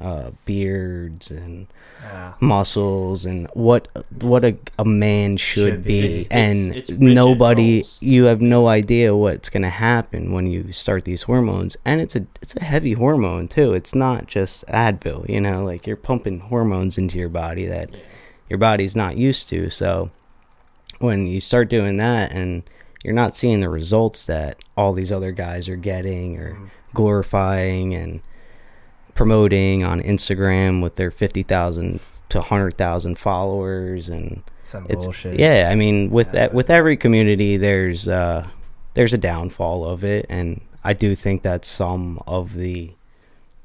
[0.01, 1.67] uh, beards and
[2.03, 2.33] Yeah.
[2.41, 3.87] muscles and what
[4.21, 6.01] what a, a man should, Should be.
[6.01, 7.97] be, It's- it's- and it's rigid nobody roles.
[8.01, 12.13] you have no idea what's going to happen when you start these hormones and it's
[12.15, 16.41] a it's a heavy hormone too it's not just advil you know like you're pumping
[16.41, 17.99] hormones into your body that Yeah.
[18.49, 20.11] your body's not used to so
[20.99, 22.63] when you start doing that and
[23.03, 26.69] you're not seeing the results that all these other guys are getting or Mhm.
[26.93, 28.21] glorifying and
[29.13, 35.39] promoting on Instagram with their 50,000 to 100,000 followers and Some it's bullshit.
[35.39, 38.47] yeah, I mean with That's that with every community there's uh
[38.95, 42.91] there's a downfall of it and I do think that some of the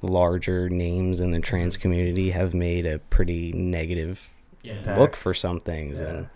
[0.02, 1.82] larger names in the trans Mm-hmm.
[1.82, 4.28] community have made a pretty negative
[4.62, 4.94] Yeah.
[4.96, 6.06] Look for some things Yeah.
[6.08, 6.26] and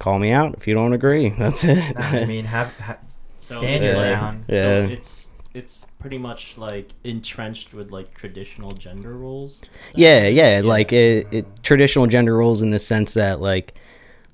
[0.00, 1.28] call me out if you don't agree.
[1.38, 1.96] That's it.
[1.98, 2.96] I mean, have, ha
[3.38, 4.44] So stand it's your ground.
[4.48, 4.56] Yeah.
[4.62, 9.60] So it's it's pretty much like entrenched with like traditional gender roles.
[9.94, 13.74] yeah yeah like it, it traditional gender roles in the sense that like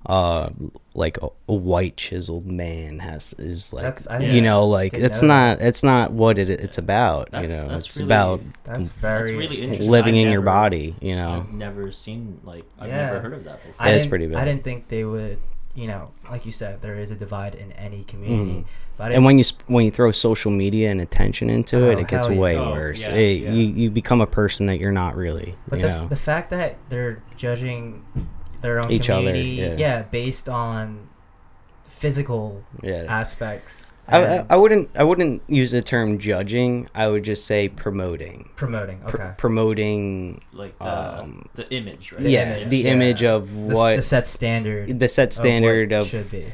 [0.05, 0.50] uh
[0.94, 4.92] like a, a white chiseled man has is like That's- I didn't- you know like
[4.94, 8.40] it's know not it's not what it it's about That's- you know it's really- about
[8.64, 9.90] That's That's very really interesting.
[9.90, 13.07] living I in your body you know I've never seen like I've Yeah.
[13.07, 13.74] never heard of that before.
[13.81, 14.37] I it's pretty bad.
[14.38, 15.38] I didn't think they would,
[15.77, 18.61] you know, like you said, there is a divide in any community.
[18.61, 18.65] Mhm.
[18.97, 21.99] But and when you sp- when you throw social media and attention into Oh, it
[21.99, 22.35] it gets yeah.
[22.35, 23.51] way Oh, worse yeah, It- yeah.
[23.53, 26.49] you you become a person that you're not really but you the, f- the fact
[26.51, 28.03] that they're judging
[28.62, 30.03] their own Each other, community, yeah.
[30.11, 31.09] based on
[31.85, 36.88] physical yeah aspects, I, I, wouldn't I wouldn't use the term judging.
[36.95, 38.51] I would just say promoting.
[38.55, 39.01] promoting.
[39.01, 42.23] Pr- Okay, promoting like the, um, the image, right?
[42.23, 42.90] The yeah, image, the yeah.
[42.92, 46.47] image of what the, set standard, the set standard of, of, should be.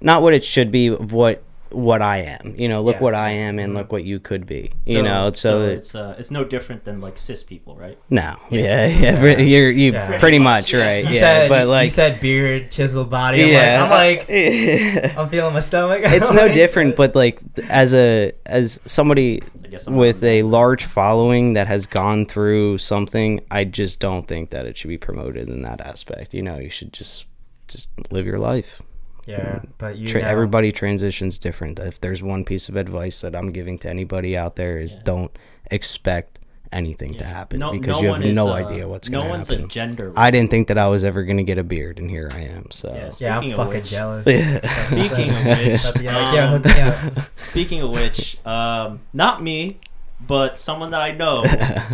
[0.00, 1.42] not what it should be of what
[1.74, 2.54] what I am.
[2.56, 3.02] You know, look Yeah.
[3.02, 4.70] what I am and look what you could be.
[4.86, 7.98] you know, so, it- it's uh, it's no different than like cis people, right?
[8.10, 8.86] no, Yeah.
[8.86, 10.18] yeah, yeah, you're you Yeah.
[10.18, 11.04] pretty much right.
[11.04, 13.42] You yeah, said, but like you said beard, chiseled body.
[13.42, 15.16] I'm yeah, like, I'm like.
[15.18, 16.00] I'm feeling my stomach.
[16.04, 16.96] it's no different.
[16.96, 21.86] But like as a as somebody I guess I'm with a large following that has
[21.86, 26.34] gone through something, I just don't think that it should be promoted in that aspect.
[26.34, 27.24] You know, you should just
[27.68, 28.80] just live your life.
[29.26, 31.78] Yeah, but you Tra- know, everybody transitions different.
[31.78, 35.00] If there's one piece of advice that I'm giving to anybody out there is Yeah.
[35.04, 35.38] don't
[35.70, 36.40] expect
[36.72, 39.18] anything to happen No- because no you have one is, no uh, idea what's no
[39.20, 39.64] going to one's happen.
[39.64, 40.12] a gender.
[40.16, 42.40] I didn't think that I was ever going to get a beard, and here I
[42.40, 42.70] am.
[42.72, 44.26] So Yeah, Yeah, I'm Speaking of fucking which- jealous.
[44.26, 44.60] Yeah.
[44.88, 47.30] Speaking of which, But yeah, yeah, um, hook me up.
[47.38, 49.78] Speaking of which, um, not me,
[50.26, 51.44] but someone that I know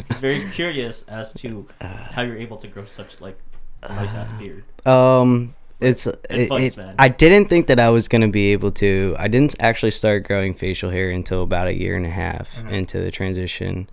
[0.08, 3.38] is very curious as to how you're able to grow such like
[3.88, 4.64] nice ass beard.
[4.86, 9.14] Um, it's it, it- I didn't think that I was gonna be able to.
[9.18, 12.72] I didn't actually start growing facial hair until about a year and a half Mhm.
[12.72, 13.88] into the transition,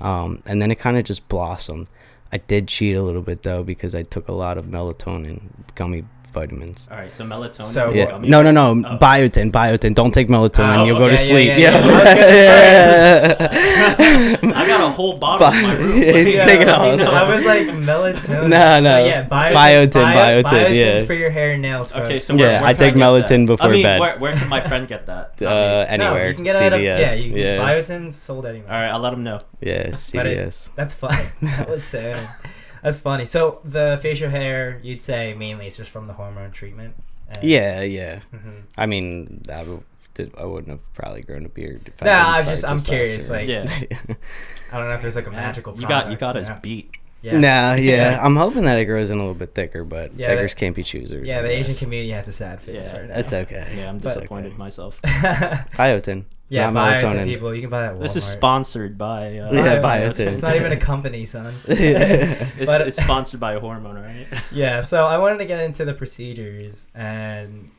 [0.00, 1.88] um, and then it kind of just blossomed.
[2.32, 5.40] I did cheat a little bit though because I took a lot of melatonin
[5.74, 6.88] gummy vitamins.
[6.90, 7.64] All right, so melatonin.
[7.70, 8.18] So and Yeah.
[8.22, 8.70] No, no, no.
[8.88, 8.98] Oh.
[8.98, 9.94] Biotin, biotin.
[9.94, 10.80] Don't take melatonin.
[10.80, 11.46] Oh, You'll go to okay, sleep.
[11.48, 11.86] yeah, Yeah.
[11.86, 14.36] yeah, yeah.
[14.54, 15.92] I got a whole bottle in my room.
[16.02, 16.98] It's Like, take it uh, all.
[16.98, 17.04] you.
[17.04, 18.48] I was like melatonin.
[18.48, 19.02] No, no.
[19.02, 21.04] But yeah, biotin, Biotin, bio- biotin, biotin's yeah.
[21.04, 21.92] for your hair and nails.
[21.92, 22.02] Bro.
[22.04, 24.00] Okay, so where, Yeah, where I take get melatonin before I mean, bed.
[24.00, 25.40] Where, where can my friend get that?
[25.40, 25.46] Not me.
[25.46, 26.28] Uh, No, anywhere.
[26.28, 26.72] you can get it.
[26.72, 27.24] Up, yeah, CVS.
[27.26, 27.58] you, yeah.
[27.58, 28.72] biotin sold anywhere.
[28.72, 29.40] All right, I'll let him know.
[29.60, 30.70] Yeah, But it- CVS.
[30.76, 31.12] That's fun.
[31.42, 32.28] melatonin.
[32.82, 33.24] That's funny.
[33.24, 36.94] So the facial hair, you'd say mainly is just from the hormone treatment.
[37.28, 38.20] And- Yeah, yeah.
[38.34, 38.62] Mhm.
[38.76, 39.82] I mean, I, w-
[40.14, 41.80] did, I wouldn't have probably grown a beard.
[41.86, 43.38] If I Nah, I'm just- I'm curious, year.
[43.38, 43.66] like- Yeah.
[44.72, 45.74] I don't know if there's like a magical.
[45.74, 46.58] You got you product, got his know?
[46.60, 46.90] beat.
[47.22, 47.38] Yeah.
[47.38, 47.76] Nah, yeah.
[47.76, 48.20] Yeah.
[48.20, 50.74] I'm hoping that it grows in a little bit thicker, but Yeah, beggars that- can't
[50.74, 51.28] be choosers.
[51.28, 52.96] Yeah, the Asian community has a sad face Yeah.
[52.98, 53.18] right now.
[53.18, 53.74] It's okay.
[53.76, 55.00] Yeah, I'm But- disappointed myself.
[55.04, 56.24] Biotin.
[56.52, 57.00] Yeah, not biotin.
[57.12, 57.24] melatonin.
[57.24, 57.54] people.
[57.54, 58.00] You can buy that.
[58.00, 59.38] This is sponsored by.
[59.38, 59.82] Uh, Yeah, Biotin.
[59.82, 60.26] biotin.
[60.34, 61.54] It's not even a company, son.
[61.66, 64.26] It's, But- it's sponsored by a hormone, right?
[64.52, 67.70] yeah, so I wanted to get into the procedures and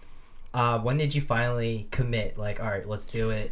[0.53, 2.37] uh, when did you finally commit?
[2.37, 3.51] Like, all right, let's do it.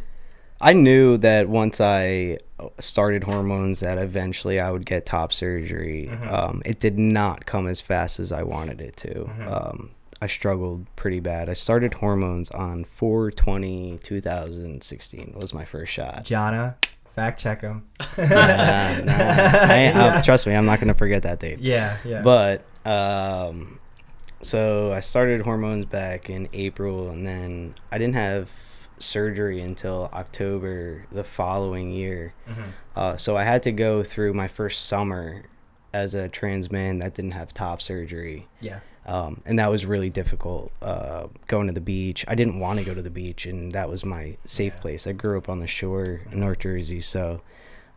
[0.60, 2.38] I knew that once I
[2.78, 6.08] started hormones, that eventually I would get top surgery.
[6.12, 6.32] Mhm.
[6.32, 9.14] Um, it did not come as fast as I wanted it to.
[9.24, 9.50] Mhm.
[9.52, 9.90] Um,
[10.22, 11.48] I struggled pretty bad.
[11.48, 16.24] I started hormones on 420 2016 was my first shot.
[16.24, 16.76] Jana,
[17.16, 17.88] fact check him.
[18.16, 19.04] nah, nah.
[19.08, 21.58] I, uh, trust me, I'm not gonna forget that date.
[21.58, 22.22] yeah, yeah.
[22.22, 23.80] But um,
[24.42, 28.48] so I started hormones back in April, and then I didn't have
[29.00, 32.32] surgery until October the following year.
[32.48, 32.72] Mhm.
[32.94, 35.46] Uh, so I had to go through my first summer
[35.92, 38.46] as a trans man that didn't have top surgery.
[38.60, 38.78] Yeah.
[39.04, 42.24] Um, and that was really difficult uh, going to the beach.
[42.28, 44.80] I didn't want to go to the beach, and that was my safe Yeah.
[44.80, 45.06] place.
[45.08, 47.40] I grew up on the shore in North Jersey, so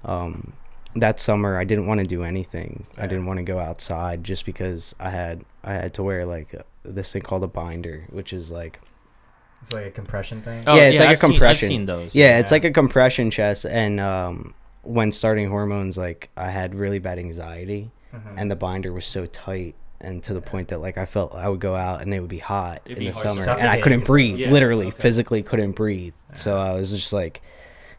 [0.03, 0.53] um,
[0.95, 2.87] that summer I didn't want to do anything.
[2.97, 6.53] I didn't want to go outside just because I had I had to wear like
[6.53, 8.79] a, this thing called a binder, which is like
[9.61, 10.63] It's like a compression thing.
[10.65, 11.65] Oh, Yeah, it's like a I've seen- compression.
[11.67, 12.15] I've seen those.
[12.15, 13.65] yeah, it's like a compression chest.
[13.65, 18.33] And um, when starting hormones, like I had really bad anxiety, Mhm.
[18.37, 19.75] and the binder was so tight.
[20.05, 22.29] And to the point that like I felt I would go out and it would
[22.29, 24.37] be hot It'd in be the summer, and I couldn't breathe.
[24.37, 24.95] Yeah, Literally, okay.
[25.01, 26.13] physically couldn't breathe.
[26.33, 27.41] So I was just like,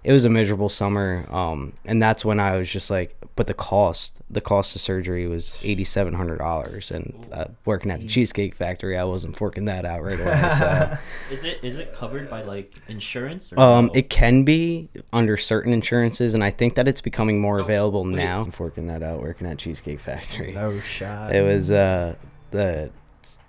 [0.06, 1.26] it was a miserable summer.
[1.30, 5.26] Um, and that's when I was just like, but the cost, the cost of surgery
[5.26, 9.64] was eighty seven hundred dollars, and uh, working at the Cheesecake Factory, I wasn't forking
[9.64, 10.48] that out right away.
[10.56, 10.96] So.
[11.32, 13.52] Is it is it covered by like insurance?
[13.52, 13.92] Or Um, no?
[13.94, 18.04] it can be under certain insurances, and I think that it's becoming more Oh, available
[18.04, 18.14] wait.
[18.14, 18.40] now.
[18.40, 20.52] I'm forking that out, working at Cheesecake Factory.
[20.52, 21.34] No shot.
[21.34, 22.14] It was uh,
[22.52, 22.90] the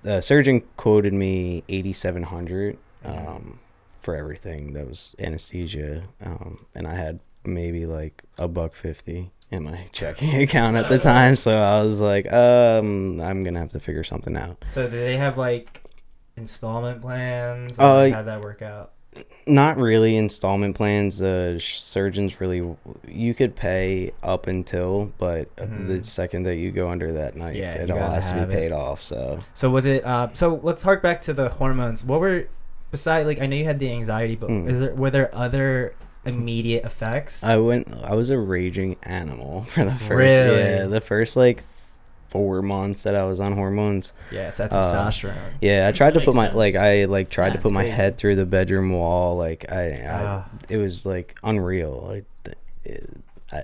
[0.02, 3.28] the surgeon quoted me eighty seven hundred Mhm.
[3.28, 3.60] um,
[4.08, 4.72] for everything.
[4.72, 10.34] That was anesthesia, um, and I had maybe like a buck fifty in my checking
[10.42, 11.36] account at the time.
[11.36, 14.64] So I was like, um, I'm gonna have to figure something out.
[14.70, 15.84] So do they have like
[16.38, 17.78] installment plans?
[17.78, 18.94] Uh, how'd that work out?
[19.46, 21.18] Not really installment plans.
[21.18, 22.64] The surgeons really,
[23.08, 27.58] you could pay up until, but uh the second that you go under that knife,
[27.58, 28.50] Yeah, it all has to be it.
[28.50, 29.02] paid off.
[29.02, 30.06] So So was it?
[30.06, 32.06] Uh, so let's hark back to the hormones.
[32.06, 32.48] What were
[32.92, 34.70] beside like I know you had the anxiety, but Mm.
[34.70, 35.94] is there were there other
[36.26, 37.44] immediate effects?
[37.44, 37.88] I went.
[38.04, 40.10] I was a raging animal for the first.
[40.10, 40.60] Really?
[40.60, 41.64] Yeah, the first like
[42.30, 44.12] four months that I was on hormones.
[44.32, 45.54] yeah, it's that uh, testosterone.
[45.62, 46.56] Yeah, I tried to Makes put my sense.
[46.56, 47.96] like I like tried to That's put my crazy.
[47.96, 49.38] head through the bedroom wall.
[49.38, 50.50] Like I, I Ah.
[50.70, 52.06] it was like unreal.
[52.10, 53.10] Like th- it,
[53.52, 53.64] I,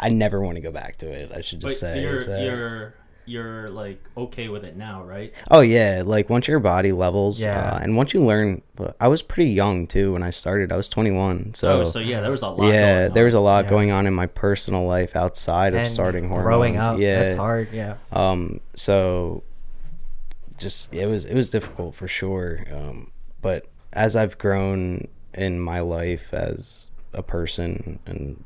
[0.00, 1.30] I never want to go back to it.
[1.32, 2.02] I should But just say.
[2.02, 2.94] you're It's, uh, you're
[3.30, 5.32] you're like okay with it now, right?
[5.50, 7.74] Oh yeah, like once your body levels, Yeah.
[7.74, 8.62] uh, and once you learn.
[8.98, 10.72] I was pretty young too when I started.
[10.72, 12.66] I was 21, so, oh, so yeah, there was a lot.
[12.72, 13.44] yeah, going there was a on.
[13.44, 13.70] lot Yeah.
[13.70, 16.44] going on in my personal life outside of starting hormones.
[16.46, 17.68] growing up, yeah, it's hard.
[17.72, 17.96] Yeah.
[18.10, 19.42] Um, so
[20.58, 22.64] just it was it was difficult for sure.
[22.72, 23.10] Um,
[23.42, 28.42] but as I've grown in my life as a person and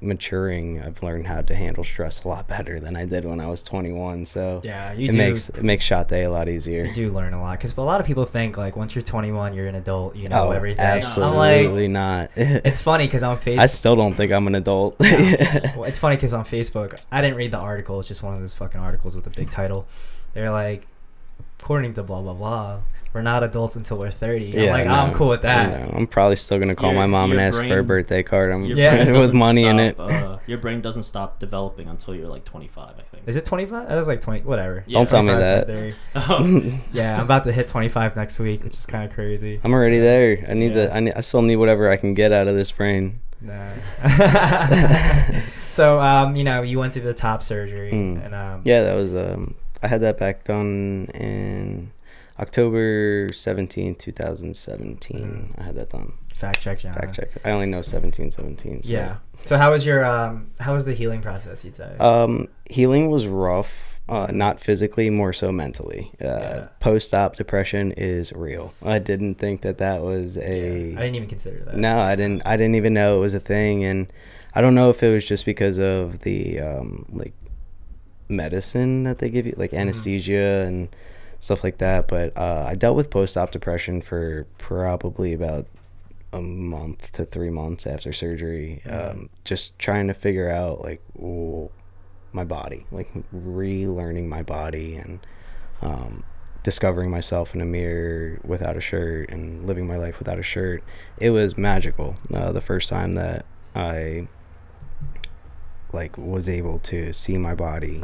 [0.00, 3.46] maturing, I've learned how to handle stress a lot better than I did when I
[3.48, 4.26] was 21.
[4.26, 5.18] So Yeah, you it do.
[5.18, 6.84] makes it makes shot day a lot easier.
[6.84, 9.54] you do learn a lot because a lot of people think like once you're 21,
[9.54, 10.84] you're an adult, you know oh, everything.
[10.84, 12.30] absolutely I'm like, not.
[12.36, 14.96] it's funny because on Facebook, I still don't think I'm an adult.
[15.00, 17.98] well, it's funny because on Facebook, I didn't read the article.
[17.98, 19.86] It's just one of those fucking articles with a big title.
[20.34, 20.86] They're like,
[21.60, 22.80] according to blah blah blah,
[23.16, 24.58] we're not adults until we're 30.
[24.58, 25.70] I'm like, no, I'm cool with that.
[25.90, 28.22] no, I'm probably still gonna call Your- my mom and your ask for a birthday
[28.22, 28.52] card.
[28.52, 28.98] I'm Yeah.
[28.98, 29.98] with doesn't money in it.
[29.98, 33.22] Uh, your brain doesn't stop developing until you're like 25, I think.
[33.26, 33.88] Is it 25?
[33.90, 34.84] I was like 20, whatever.
[34.86, 34.98] Yeah.
[34.98, 35.94] Don't tell me that.
[36.14, 39.58] Oh, Yeah, I'm about to hit 25 next week, which is kind of crazy.
[39.64, 40.44] I'm already there.
[40.46, 40.86] I need Yeah.
[40.88, 40.94] the.
[40.94, 43.20] I, need, I still need whatever I can get out of this brain.
[43.40, 43.70] Nah.
[45.70, 48.24] so, um, you know, you went through the top surgery, Mm.
[48.26, 49.14] and um, Yeah, that was.
[49.14, 51.90] Um, I had that back done in
[52.38, 55.52] October 17, 2017.
[55.54, 55.60] Mm.
[55.60, 56.12] I had that done.
[56.34, 56.92] fact check, John.
[56.92, 57.30] Fact check.
[57.44, 58.82] I only know 17, 17.
[58.82, 58.92] So.
[58.92, 59.16] Yeah.
[59.44, 61.64] So, how was your um, how was the healing process?
[61.64, 61.96] You'd say.
[61.98, 63.92] Um, healing was rough.
[64.08, 66.12] Uh, not physically, more so mentally.
[66.20, 66.68] Uh, Yeah.
[66.78, 68.72] Post-op depression is real.
[68.84, 70.90] I didn't think that that was a.
[70.92, 71.76] Yeah, I didn't even consider that.
[71.76, 72.42] No, I didn't.
[72.46, 74.06] I didn't even know it was a thing, and
[74.54, 77.34] I don't know if it was just because of the um, like
[78.28, 80.88] medicine that they give you, like anesthesia and
[81.46, 82.08] stuff like that.
[82.08, 85.66] But uh, I dealt with post-op depression for probably about
[86.32, 89.10] a month to three months after surgery, Mhm.
[89.10, 91.70] um, just trying to figure out like w-
[92.32, 95.20] my body, like relearning my body and.
[95.82, 96.24] Um,
[96.62, 100.82] discovering myself in a mirror without a shirt and living my life without a shirt
[101.18, 103.44] it was magical uh, the first time that
[103.76, 104.26] i
[105.92, 108.02] like was able to see my body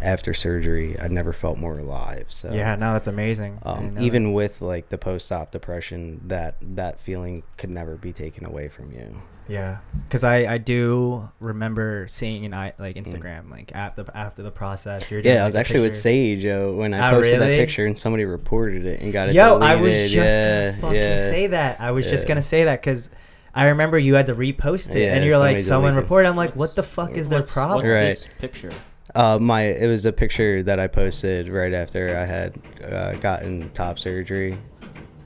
[0.00, 3.58] after surgery i never felt more alive so Yeah, no, that's amazing.
[3.64, 4.30] Um, even that.
[4.30, 9.16] with like the post-op depression that that feeling could never be taken away from you
[9.46, 12.78] yeah, because I I do remember seeing an I Mm.
[12.78, 15.10] like Instagram like after after the process.
[15.10, 17.50] You're doing, yeah i was actually with sage uh, when i Oh, posted really?
[17.50, 20.80] that picture and somebody reported it and got it Yo, I was just yeah, gonna
[20.80, 21.18] fucking yeah.
[21.18, 21.78] say that.
[21.78, 23.10] I was just gonna say that because
[23.54, 26.02] I remember you had to repost it, Yeah, and you're like, someone deleted it.
[26.02, 26.28] reported.
[26.28, 27.78] I'm like, what the fuck is their what's- problem?
[27.82, 28.04] What's Right.
[28.10, 28.72] this picture?
[29.14, 33.70] Uh, my it was a picture that I posted right after I had uh, gotten
[33.70, 34.56] top surgery.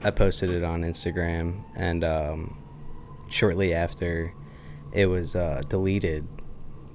[0.03, 2.55] I posted it on Instagram, and um,
[3.29, 4.31] shortly after,
[4.93, 6.27] it was uh, deleted,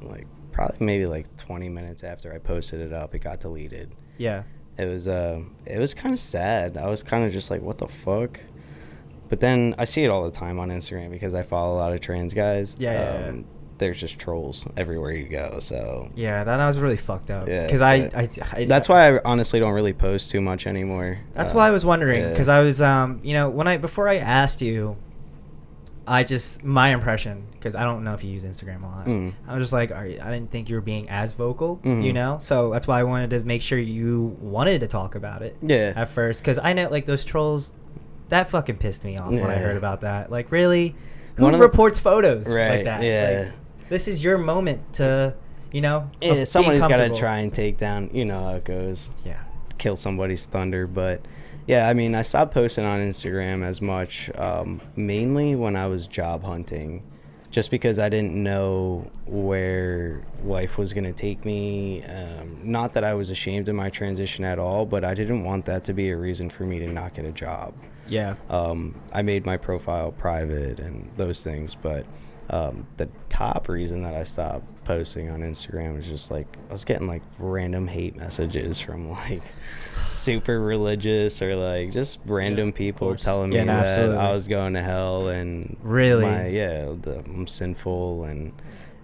[0.03, 3.91] like probably maybe like 20 minutes after I posted it up, it got deleted.
[4.18, 4.45] Yeah.
[4.78, 6.76] It was uh, it was kind of sad.
[6.76, 8.39] I was kind of just like, what the fuck.
[9.29, 11.93] But then I see it all the time on Instagram because I follow a lot
[11.93, 12.77] of trans guys.
[12.79, 13.43] Yeah, yeah, yeah.
[13.79, 15.59] There's just trolls everywhere you go.
[15.59, 17.49] So Yeah, that, that was really fucked up.
[17.49, 21.18] Yeah, Because I, I, I, that's why I honestly don't really post too much anymore.
[21.35, 24.09] That's Uh, why I was wondering because I was, um, you know, when I before
[24.09, 24.97] I asked you,
[26.07, 29.07] I just my impression because I don't know if you use Instagram a lot.
[29.07, 29.33] Mm.
[29.49, 32.05] I was just like, are you, I didn't think you were being as vocal, Mhm.
[32.05, 32.37] you know.
[32.41, 35.95] So that's why I wanted to make sure you wanted to talk about it Yeah.
[35.97, 37.72] at first because I know like those trolls,
[38.31, 39.59] that fucking pissed me off when I Yeah.
[39.61, 40.31] heard about that.
[40.31, 40.95] Like, really,
[41.37, 43.03] who One of the- reports photos Right, like that?
[43.03, 43.45] yeah.
[43.47, 45.35] Like, this is your moment to,
[45.72, 45.97] you know.
[45.97, 47.18] of Yeah, being somebody's got to comfortable.
[47.18, 48.11] try and take down.
[48.12, 49.11] You know how it goes.
[49.25, 49.35] Yeah.
[49.77, 50.87] kill somebody's thunder.
[50.87, 51.20] But
[51.66, 56.07] yeah, I mean, I stopped posting on Instagram as much, um, mainly when I was
[56.07, 57.03] job hunting,
[57.51, 62.03] just because I didn't know where life was going to take me.
[62.05, 65.64] Um, not that I was ashamed of my transition at all, but I didn't want
[65.66, 67.75] that to be a reason for me to not get a job.
[68.09, 68.34] Yeah.
[68.50, 72.07] Um, I made my profile private and those things, but
[72.50, 76.84] um, the top reason that I stopped posting on Instagram was just like I was
[76.84, 79.42] getting like random hate messages from like
[80.07, 84.16] super religious or like just random of people telling Yeah, me no, that absolutely.
[84.18, 86.24] I was going to hell and Really?
[86.26, 88.52] my, yeah, the, I'm sinful and.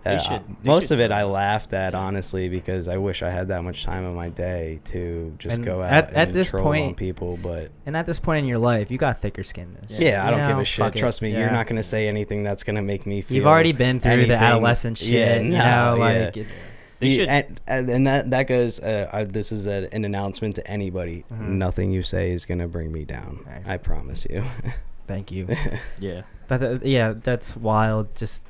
[0.03, 3.23] They Uh, should- they most should of it I laughed at honestly because I wish
[3.23, 6.17] I had that much time in my day to just And go out at- and
[6.17, 7.39] at this troll on point- people.
[7.43, 9.77] But And at this point in your life, you got thicker skin.
[9.89, 10.01] This.
[10.01, 10.95] yeah, I don't give a shit.
[10.95, 13.37] Trust me, you're not gonna say anything that's gonna make me feel.
[13.37, 14.29] You've already been through anything.
[14.31, 15.09] the adolescent shit.
[15.11, 16.31] Yeah, you no, know, yeah.
[16.35, 16.73] it's.
[16.99, 17.29] They You- should-
[17.67, 18.79] and, and that that goes.
[18.79, 21.25] Uh, I, this is a, an announcement to anybody.
[21.33, 21.49] Mhm.
[21.59, 23.41] Nothing you say is gonna bring me down.
[23.47, 23.67] Nice.
[23.69, 24.45] I promise you.
[25.07, 25.47] Thank you.
[25.99, 26.23] Yeah.
[26.49, 28.15] But uh, yeah, that's wild.
[28.17, 28.45] Just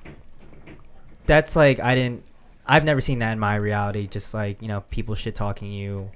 [1.26, 2.22] that's like I didn't.
[2.66, 4.06] I've never seen that in my reality.
[4.06, 6.10] Just like you know, people shit talking you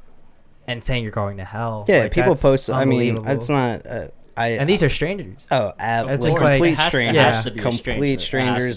[0.66, 1.84] and saying you're going to hell.
[1.88, 2.70] yeah, Like, people post.
[2.70, 3.84] I mean, it's not.
[3.86, 5.46] Uh, I And these are strangers.
[5.52, 7.22] oh, ab- It's like just like- complete It has to- it strangers.
[7.36, 8.06] has to be a complete stranger.
[8.06, 8.22] It has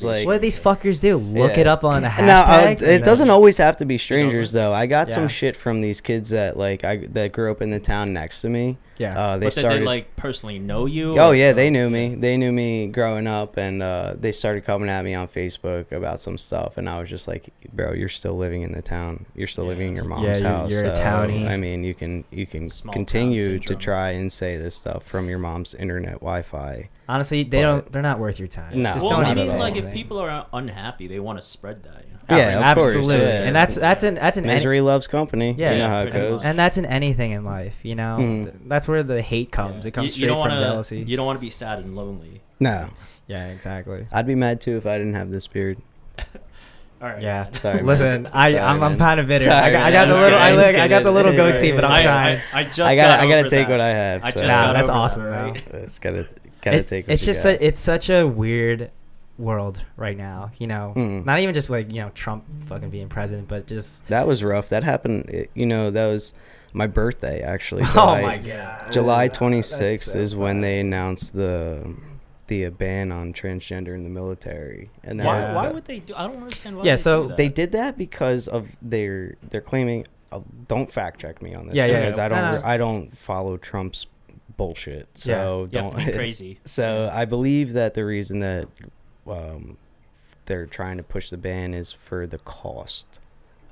[0.01, 0.05] strangers.
[0.05, 1.17] Like What do these fuckers do?
[1.17, 1.61] Look Yeah.
[1.61, 2.25] it up on a hashtag.
[2.27, 4.61] Now, uh, it then- doesn't always have to be strangers doesn't?
[4.61, 4.73] though.
[4.73, 5.15] I got Yeah.
[5.15, 8.41] some shit from these kids that like I that grew up in the town next
[8.41, 8.77] to me.
[8.97, 9.17] Yeah.
[9.19, 9.81] Uh, they but did started.
[9.81, 11.17] they like personally know you?
[11.19, 12.15] oh or- yeah, they knew me.
[12.15, 16.19] They knew me growing up, and uh, they started coming at me on Facebook about
[16.19, 19.25] some stuff, and I was just like, "Bro, you're still living in the town.
[19.35, 19.69] You're still Yeah.
[19.69, 20.71] living in your Yeah, mom's you're- house.
[20.71, 23.79] you're a so, townie." I mean, you can you can Small town continue to syndrome.
[23.79, 26.89] try and say this stuff from your mom's internet Wi-Fi.
[27.09, 27.91] Honestly, they But- don't.
[27.91, 28.81] They're not worth your time.
[28.81, 29.93] No, Just well, don't I even mean, at say like if anything.
[29.93, 32.03] people are unhappy, they want to spread that.
[32.29, 32.41] You know?
[32.41, 33.25] Yeah, of course, absolutely.
[33.25, 33.43] yeah.
[33.43, 35.55] And that's that's an that's an any- Misery loves company.
[35.57, 36.43] Yeah, you know how it goes.
[36.43, 37.75] and that's in anything in life.
[37.83, 38.51] You know, Mhm.
[38.67, 39.85] That's where the hate comes.
[39.85, 39.87] Yeah.
[39.89, 40.99] It comes you, straight you don't from wanna, jealousy.
[41.07, 42.41] You don't want to be sad and lonely.
[42.59, 42.87] no,
[43.27, 44.07] yeah, exactly.
[44.11, 45.77] I'd be mad too if I didn't have this beard.
[47.01, 47.21] All right.
[47.21, 47.43] Yeah.
[47.51, 47.53] man.
[47.59, 47.85] Sorry, man.
[47.85, 49.43] Listen, I Sorry, I'm, I'm kind of bitter.
[49.45, 51.71] Sorry, I got, I got the little I, I'm look, I got the little goatee,
[51.71, 52.39] but I'm I, trying.
[52.53, 53.71] I, I just I got gotta, I gotta take that.
[53.71, 54.21] what I have.
[54.23, 55.45] I just Nah, got that's over awesome, that, though.
[55.51, 55.67] right?
[55.83, 56.27] It's gotta,
[56.61, 57.07] gotta It- take.
[57.07, 57.53] What it's you just got.
[57.53, 58.89] a, it's such a weird
[59.37, 60.51] world right now.
[60.57, 61.25] You know, Mm.
[61.25, 64.69] not even just like you know Trump fucking being president, but just That was rough.
[64.69, 65.29] That happened.
[65.29, 66.33] it- you know, that was
[66.73, 67.83] my birthday actually.
[67.85, 71.93] oh July, my god, July 26th so is when they announced the
[72.47, 74.89] the ban on transgender in the military.
[75.03, 76.13] And Why, why would they do?
[76.15, 76.83] I don't understand why.
[76.85, 80.07] Yeah, so they did that because of their they're claiming.
[80.31, 82.25] Uh, don't fact check me on this Yeah, yeah, because yeah.
[82.25, 82.65] I don't.
[82.65, 84.05] I don't follow Trump's
[84.55, 85.07] bullshit.
[85.15, 85.81] So Yeah.
[85.83, 86.59] Don't be crazy.
[86.65, 88.67] So I believe that the reason that
[89.29, 89.77] um,
[90.45, 93.19] they're trying to push the ban is for the cost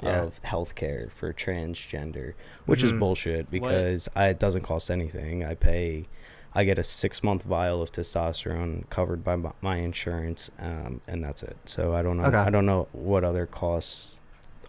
[0.03, 0.23] Yeah.
[0.23, 2.33] of healthcare for transgender,
[2.65, 2.99] which is Mhm.
[2.99, 5.43] bullshit because I, it doesn't cost anything.
[5.45, 6.05] I pay,
[6.53, 11.23] I get a six month vial of testosterone covered by my, my insurance, um, and
[11.23, 11.55] that's it.
[11.65, 12.25] So I don't know.
[12.25, 12.37] Okay.
[12.37, 14.19] I don't know what other costs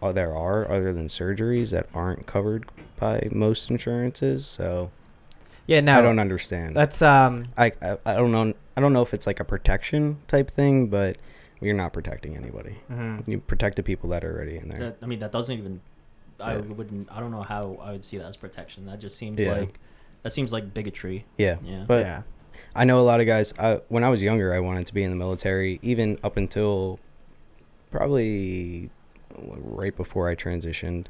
[0.00, 2.66] uh, there are other than surgeries that aren't covered
[3.00, 4.46] by most insurances.
[4.46, 4.90] So
[5.66, 6.74] yeah, no, I don't understand.
[6.76, 8.54] That's um, I, I I don't know.
[8.76, 11.16] I don't know if it's like a protection type thing, but
[11.60, 12.76] you're not protecting anybody.
[12.90, 13.26] mhm.
[13.26, 14.78] You protect the people that are already in there.
[14.78, 15.80] That, I mean, that doesn't even.
[16.38, 16.60] I Yeah.
[16.60, 17.10] wouldn't.
[17.10, 18.86] I don't know how I would see that as protection.
[18.86, 19.52] That just seems Yeah.
[19.54, 19.78] like.
[20.22, 21.24] That seems like bigotry.
[21.38, 21.84] yeah, Yeah.
[21.86, 22.22] but yeah,
[22.74, 23.54] I know a lot of guys.
[23.58, 26.98] I, when I was younger, I wanted to be in the military, even up until
[27.90, 28.90] probably
[29.38, 31.06] right before I transitioned.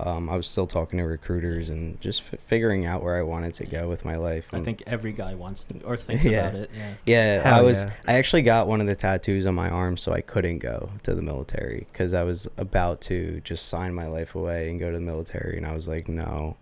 [0.00, 3.54] Um, I was still talking to recruiters and just f- figuring out where I wanted
[3.54, 4.48] to go with my life.
[4.52, 6.48] I think every guy wants to or thinks Yeah.
[6.48, 6.70] about it.
[6.76, 6.90] Yeah.
[7.06, 7.82] Yeah, Hell I was.
[7.84, 7.90] yeah.
[8.06, 11.14] I actually got one of the tattoos on my arm, so I couldn't go to
[11.14, 14.96] the military because I was about to just sign my life away and go to
[14.96, 16.56] the military, and I was like, no,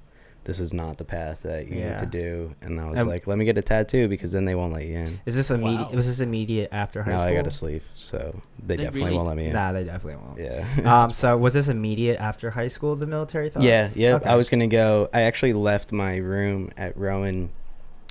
[0.47, 1.91] this is not the path that you Yeah.
[1.91, 2.55] need to do.
[2.63, 4.85] And I was Um, like, let me get a tattoo because then they won't let
[4.87, 5.21] you in.
[5.27, 5.89] Is this immediate?
[5.91, 5.91] Wow.
[5.93, 7.33] Was this immediate after high Now school?
[7.33, 9.53] I got to sleep, so they, They definitely really- won't let me in.
[9.53, 10.39] Nah, they definitely won't.
[10.41, 10.65] Yeah.
[11.05, 11.13] um.
[11.13, 12.97] So was this immediate after high school?
[12.97, 13.65] The military thoughts.
[13.67, 14.15] Yeah, yeah.
[14.15, 14.29] Okay.
[14.29, 15.09] I was gonna go.
[15.13, 17.51] I actually left my room at Rowan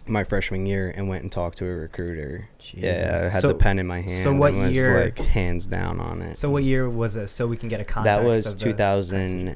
[0.08, 2.48] my freshman year and went and talked to a recruiter.
[2.74, 4.24] Yeah, I had So- the pen in my hand.
[4.24, 6.38] so what and was year- Like hands down on it.
[6.38, 7.32] So what year was this?
[7.32, 8.20] So we can get a context.
[8.20, 9.54] that was of the current situation.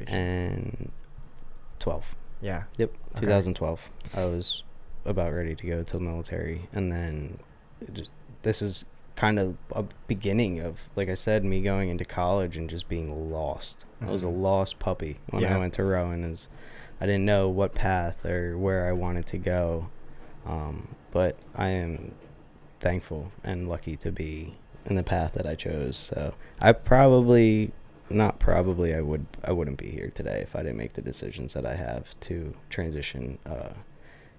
[1.80, 2.04] 2012.
[2.42, 2.64] Yeah.
[2.78, 3.22] Yep, Okay.
[3.22, 3.80] 2012.
[4.14, 4.64] I was
[5.06, 7.40] about ready to go to the military, and then
[7.94, 8.12] just-
[8.44, 8.86] this is
[9.16, 13.32] kind of a beginning of, like I said, me going into college and just being
[13.32, 13.86] lost.
[14.02, 14.42] I was a Mhm.
[14.42, 15.56] lost puppy when Yeah.
[15.56, 16.24] I went to Rowan.
[16.24, 16.48] Is
[17.02, 19.88] I didn't know what path or where I wanted to go,
[20.46, 22.14] um, but I am
[22.80, 25.98] thankful and lucky to be in the path that I chose.
[25.98, 27.72] So I probably
[28.10, 31.54] not probably I would I wouldn't be here today if I didn't make the decisions
[31.54, 33.40] that I have to transition.
[33.46, 33.70] Uh,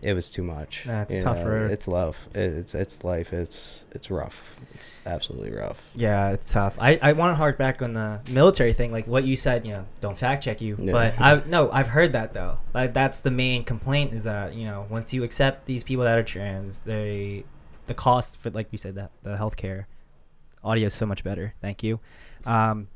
[0.02, 0.86] it was too much.
[0.86, 1.70] Nah, it's a tough know, road.
[1.70, 2.28] It's love.
[2.34, 3.32] It's it's life.
[3.34, 4.56] It's it's rough.
[4.74, 5.82] It's absolutely rough.
[5.94, 6.76] Yeah, it's tough.
[6.80, 9.66] I, I want to hark back on the military thing, like what you said.
[9.66, 10.92] You know, don't fact check you, Yeah.
[10.92, 12.58] but I no, I've heard that though.
[12.72, 16.16] Like that's the main complaint is that you know once you accept these people that
[16.18, 17.44] are trans, they
[17.86, 19.84] the cost for like you said that the healthcare
[20.64, 21.54] audio is so much better.
[21.60, 22.00] Thank you.
[22.46, 22.88] Um,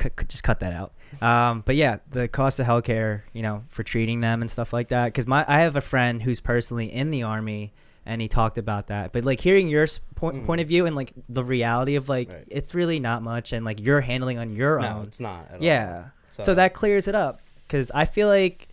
[0.00, 0.92] c- c- just cut that out.
[1.22, 4.88] Um, but yeah, the cost of healthcare, you know, for treating them and stuff like
[4.88, 5.06] that.
[5.06, 7.72] Because my I have a friend who's personally in the army,
[8.06, 9.12] and he talked about that.
[9.12, 10.46] But like hearing your point Mhm.
[10.46, 12.44] point of view and like the reality of like Right.
[12.48, 15.06] it's really not much, and like you're handling on your No, own.
[15.06, 15.48] it's not.
[15.52, 15.96] At Yeah.
[16.38, 16.44] All.
[16.44, 18.68] So that clears it up because I feel like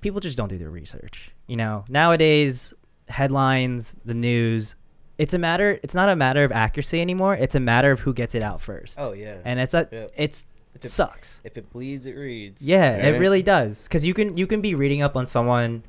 [0.00, 1.30] people just don't do their research.
[1.46, 2.72] You know, nowadays
[3.08, 4.74] headlines, the news,
[5.20, 5.78] it's a matter.
[5.82, 7.34] It's not a matter of accuracy anymore.
[7.34, 8.96] It's a matter of who gets it out first.
[8.98, 9.36] Oh yeah.
[9.44, 10.06] and it's a Yeah.
[10.16, 11.40] it's If it it- sucks.
[11.44, 12.66] if it bleeds, it reads.
[12.66, 13.20] Yeah, it right?
[13.20, 13.86] really does.
[13.88, 15.82] Cause you can you can be reading up on someone.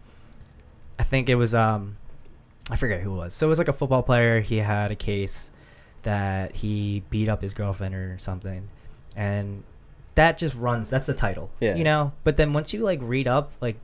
[1.00, 1.98] I think it was um,
[2.70, 3.34] I forget who it was.
[3.34, 4.42] So it was like a football player.
[4.42, 5.50] He had a case
[6.04, 8.68] that he beat up his girlfriend or something,
[9.16, 9.64] and
[10.16, 10.90] that just runs.
[10.90, 11.50] That's the title.
[11.62, 11.76] Yeah.
[11.76, 12.12] You know.
[12.26, 13.78] But then once you like read up, like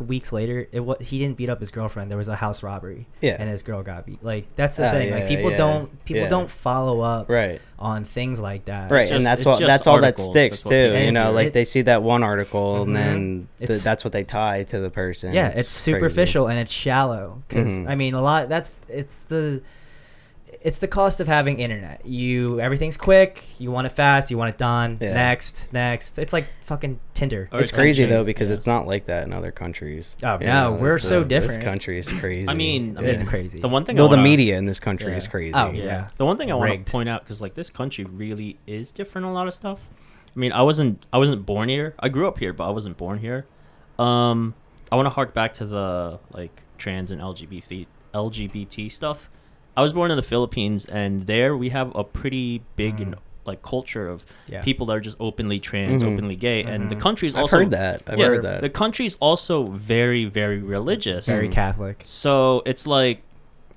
[0.00, 2.10] weeks later, it what he didn't beat up his girlfriend.
[2.10, 3.06] There was a house robbery.
[3.20, 3.36] Yeah.
[3.38, 4.24] And his girl got beat.
[4.24, 5.08] Like that's the Ah, thing.
[5.10, 6.28] yeah, like people yeah, don't people yeah.
[6.28, 7.60] don't follow up Right.
[7.78, 8.90] on things like that.
[8.90, 9.58] Right, just- and that's it's all.
[9.60, 10.98] That's all that sticks that's too.
[11.04, 11.34] You know, do.
[11.34, 12.82] like It- they see that one article, Mhm.
[12.86, 15.34] and then th- It's- that's what they tie to the person.
[15.34, 15.68] Yeah, it's, crazy.
[15.68, 17.42] superficial and it's shallow.
[17.48, 17.88] Because Mhm.
[17.90, 18.48] I mean, a lot.
[18.48, 19.60] That's it's the
[20.64, 22.04] it's the cost of having internet.
[22.06, 23.44] You everything's quick.
[23.58, 24.30] You want it fast.
[24.30, 24.96] You want it done.
[24.98, 25.12] Yeah.
[25.12, 26.18] Next, next.
[26.18, 27.50] It's like fucking Tinder.
[27.52, 28.54] Or It's crazy though because yeah.
[28.56, 30.16] it's not like that in other countries.
[30.22, 31.54] Oh, You no, we're so uh, different.
[31.54, 32.48] This country is crazy.
[32.48, 33.06] I mean, I Yeah.
[33.06, 33.60] mean, It's crazy.
[33.60, 35.18] The one thing Though I the wanna, media in this country Yeah.
[35.18, 35.52] is crazy.
[35.54, 35.84] Oh, Yeah.
[35.84, 36.08] Yeah.
[36.16, 39.26] The one thing I want to point out because like this country really is different
[39.26, 39.80] a lot of stuff.
[40.34, 41.94] I mean, I wasn't I wasn't born here.
[42.00, 43.46] I grew up here, but I wasn't born here.
[43.98, 44.54] Um,
[44.90, 49.28] I want to hark back to the like trans and LGBT LGBT stuff.
[49.76, 53.14] I was born in the Philippines, and there we have a pretty big Mm.
[53.46, 54.62] like culture of Yeah.
[54.62, 56.14] people that are just openly trans, Mhm.
[56.14, 57.00] openly gay, and the Mhm.
[57.00, 58.02] country's I've also heard that.
[58.06, 58.60] I've yeah, heard that.
[58.62, 61.26] the country's also very very religious.
[61.26, 61.52] Very Mhm.
[61.52, 62.00] Catholic.
[62.04, 63.22] So it's like,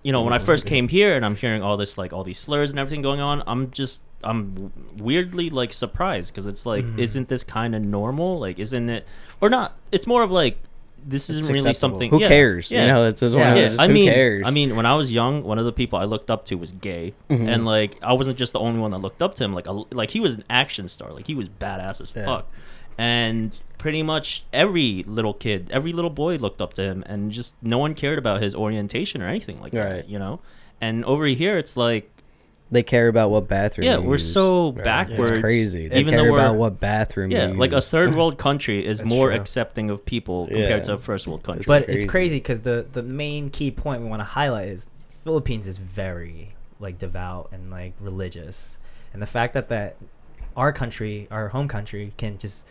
[0.04, 2.40] you know, when I first came here and I'm hearing all this, like all these
[2.40, 7.00] slurs and everything going on, I'm just, I'm weirdly like surprised because it's like, Mhm.
[7.00, 8.40] isn't this kind of normal?
[8.40, 9.06] Like, isn't it,
[9.42, 9.76] or not?
[9.92, 10.60] It's more of like,
[11.06, 11.96] this isn't It's really acceptable.
[11.96, 12.10] something.
[12.12, 12.72] Who yeah, cares?
[12.72, 12.82] Yeah.
[12.82, 13.56] You know, it's Yeah.
[13.56, 14.44] yeah, just I who mean, cares?
[14.46, 16.72] I mean, when I was young, one of the people I looked up to was
[16.72, 17.48] gay, Mhm.
[17.48, 19.54] and like I wasn't just the only one that looked up to him.
[19.54, 21.12] Like, a, like he was an action star.
[21.14, 22.48] Like he was badass as fuck,
[22.98, 27.54] and pretty much every little kid, every little boy looked up to him, and just
[27.62, 29.90] no one cared about his orientation or anything like Right.
[29.90, 30.10] that.
[30.10, 30.40] You know,
[30.82, 32.12] and over here it's like
[32.70, 33.86] they care about what bathroom.
[33.86, 34.34] Yeah, you we're use.
[34.34, 34.84] so Right.
[34.84, 35.88] backwards, It's crazy.
[35.88, 37.32] They even care though we're- about what bathroom.
[37.32, 39.36] yeah, you like a third world country is more true.
[39.40, 40.80] accepting of people compared Yeah.
[40.84, 41.62] to a first world country.
[41.62, 41.98] It's but crazy.
[41.98, 44.90] it's crazy because the the main key point we want to highlight is
[45.24, 48.78] Philippines is very like devout and like religious,
[49.14, 49.96] and the fact that that
[50.56, 52.66] our country, our home country, can just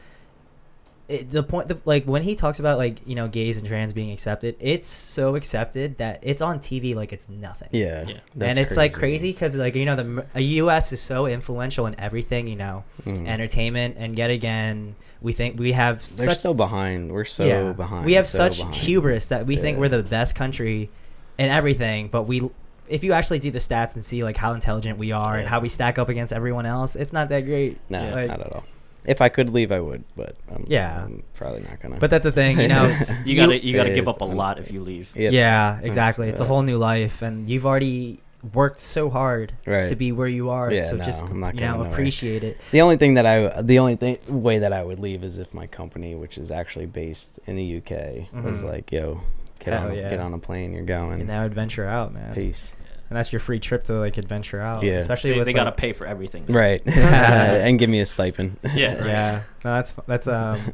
[1.09, 3.93] it, the point the, like when he talks about like you know gays and trans
[3.93, 7.69] being accepted, it's so accepted that it's on TV like it's nothing.
[7.73, 8.19] Yeah, Yeah.
[8.35, 10.93] that's and it's like crazy because like you know the m- a U.S.
[10.93, 13.27] is so influential in everything you know Mhm.
[13.29, 17.11] entertainment and yet again we think we have They're such still behind.
[17.13, 18.05] We're so behind.
[18.05, 18.75] we have so such behind.
[18.75, 20.91] hubris that we think we're the best country
[21.39, 22.49] in everything, but we
[22.89, 25.59] if you actually do the stats and see like how intelligent we are and how
[25.61, 27.79] we stack up against everyone else, it's not that great.
[27.89, 28.15] No, Yeah.
[28.15, 28.65] Like- not at all.
[29.07, 31.05] If I could leave, I would, but I'm, Yeah.
[31.05, 31.97] I'm probably not gonna.
[31.99, 32.87] But that's the thing, you know.
[33.25, 35.11] you gotta you gotta give up a lot if you leave.
[35.15, 35.33] Yep.
[35.33, 36.29] Yeah, exactly.
[36.29, 38.21] It's a whole new life, and you've already
[38.53, 39.89] worked so hard Right.
[39.89, 40.71] to be where you are.
[40.71, 41.91] Yeah, so no, just I'm not you know nowhere.
[41.91, 42.59] appreciate it.
[42.71, 45.53] The only thing that I, the only thing way that I would leave is if
[45.55, 48.71] my company, which is actually based in the UK, was Mhm.
[48.73, 49.21] like, "Yo,
[49.61, 50.11] get Hell on, yeah.
[50.11, 52.35] get on a plane, you're going." And now adventure out, man.
[52.35, 52.75] Peace.
[53.09, 54.83] And that's your free trip to like adventure out.
[54.83, 54.95] Yeah.
[54.95, 56.47] Especially They, with they gotta pay for everything.
[56.47, 56.83] Right.
[56.87, 58.59] and give me a stipend.
[58.75, 58.95] Yeah.
[58.97, 59.07] Right.
[59.07, 59.43] Yeah.
[59.65, 60.73] No, that's that's um.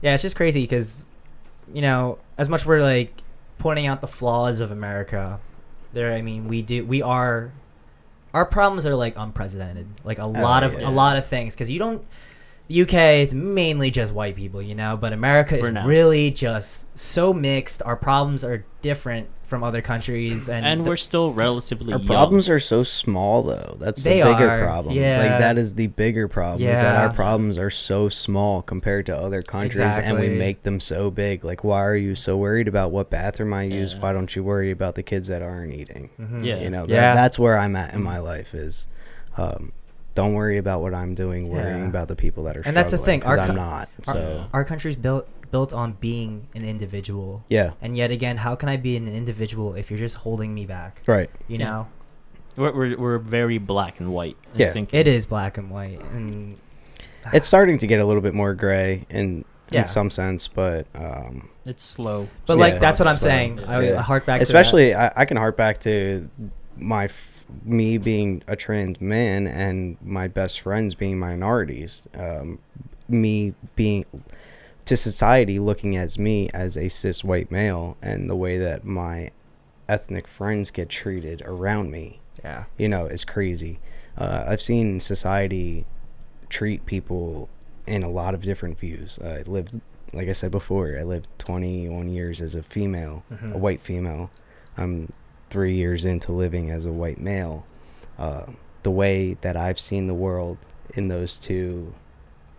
[0.00, 1.04] yeah, it's just crazy because,
[1.72, 3.22] you know, as much we're like
[3.58, 5.38] pointing out the flaws of America,
[5.94, 6.12] there.
[6.12, 6.84] I mean, we do.
[6.84, 7.52] We are.
[8.34, 9.86] Our problems are like unprecedented.
[10.04, 10.88] Like a lot of yeah.
[10.88, 12.04] a lot of things because you don't.
[12.68, 15.86] The UK, it's mainly just white people, you know, but America For is now.
[15.86, 17.82] really just so mixed.
[17.84, 22.08] Our problems are different from other countries, and, And the- we're still relatively Our young.
[22.08, 23.76] problems are so small, though.
[23.78, 24.94] That's They the bigger are, problem.
[24.96, 25.18] yeah.
[25.18, 26.66] Like that is the bigger problem.
[26.66, 30.80] Is that our problems are so small compared to other countries, and we make them
[30.80, 31.44] so big.
[31.44, 33.92] Like, why are you so worried about what bathroom I use?
[33.92, 34.00] Yeah.
[34.00, 36.08] Why don't you worry about the kids that aren't eating?
[36.18, 36.44] Mhm.
[36.46, 36.60] Yeah.
[36.60, 37.00] You know, Yeah.
[37.02, 38.54] that, that's where I'm at in my life.
[38.54, 38.86] Is
[39.36, 39.72] um,
[40.14, 41.48] don't worry about what I'm doing.
[41.48, 41.88] Worrying Yeah.
[41.88, 42.62] about the people that are.
[42.64, 43.88] And that's the struggling, thing, our 'cause I'm not.
[44.08, 47.44] our- So our country's built built on being an individual.
[47.48, 50.66] yeah, And yet again, how can I be an individual if you're just holding me
[50.66, 51.00] back?
[51.06, 51.30] right.
[51.46, 51.64] You Yeah.
[51.66, 51.86] know,
[52.56, 54.36] We're, we're, we're very black and white.
[54.54, 54.72] in Yeah.
[54.72, 54.98] thinking.
[54.98, 56.56] it is black and white, and
[57.32, 59.82] It's starting to get a little bit more gray in Yeah.
[59.82, 62.26] in some sense, but um, It's slow.
[62.46, 62.60] but Yeah.
[62.60, 63.60] like that's what I'm So, saying.
[63.64, 64.02] I would yeah.
[64.02, 66.28] hark back, especially I, I can hark back to
[66.76, 67.06] my
[67.64, 72.58] me being a trans man and my best friends being minorities um,
[73.08, 74.04] me being
[74.84, 79.30] to society looking as me as a cis white male and the way that my
[79.88, 82.20] ethnic friends get treated around me.
[82.42, 82.64] Yeah.
[82.76, 83.78] you know is crazy
[84.18, 85.86] uh, i've seen society
[86.50, 87.48] treat people
[87.86, 89.80] in a lot of different views i lived
[90.12, 93.54] like i said before i lived 21 years as a female Mhm.
[93.54, 94.30] a white female
[94.76, 95.10] i'm
[95.54, 97.64] three years into living as a white male
[98.18, 98.42] uh,
[98.82, 100.58] the way that i've seen the world
[100.98, 101.94] in those two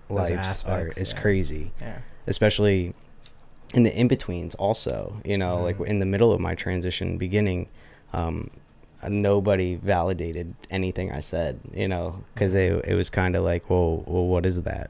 [0.08, 1.22] Those lives are, is yeah.
[1.22, 1.98] crazy Yeah.
[2.26, 2.94] especially
[3.74, 5.88] in the in betweens also you know like Mhm.
[5.92, 7.68] in the middle of my transition beginning
[8.14, 8.50] um
[9.10, 12.80] nobody validated anything i said you know because Mhm.
[12.80, 14.90] it, it was kind of like well well what is that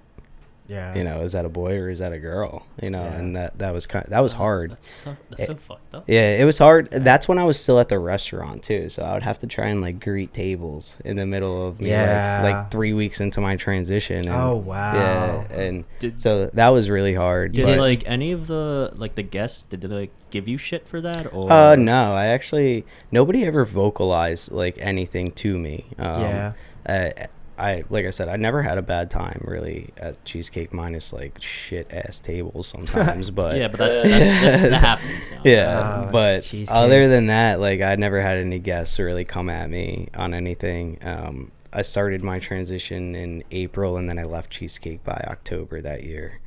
[0.67, 0.95] Yeah.
[0.97, 3.13] you know is that a boy or is that a girl you know Yeah.
[3.17, 5.93] and that that was kind that was That's- hard That's so, that's It- so fucked
[5.93, 6.03] up.
[6.07, 9.13] yeah it was hard that's when i was still at the restaurant too so i
[9.13, 12.41] would have to try and like greet tables in the middle of me Yeah.
[12.43, 14.93] like, like three weeks into my transition and, Oh wow.
[14.95, 19.13] yeah and Did, so that was really hard did but- like any of the like
[19.15, 19.61] the guests?
[19.63, 21.31] Did they like give you shit for that?
[21.33, 25.85] Or Uh, no, I actually nobody ever vocalized like anything to me.
[25.99, 26.53] Um, Yeah.
[26.87, 27.27] I,
[27.57, 31.41] I like I said, I never had a bad time really at cheesecake minus like
[31.41, 35.29] shit ass tables sometimes, but yeah, but that's, that's that, that happens.
[35.31, 35.41] you know.
[35.45, 36.75] yeah, Oh, but cheesecake.
[36.75, 40.97] other than that, like I never had any guests really come at me on anything.
[41.01, 46.03] Um, I started my transition in April, and then I left Cheesecake by October that
[46.03, 46.39] year.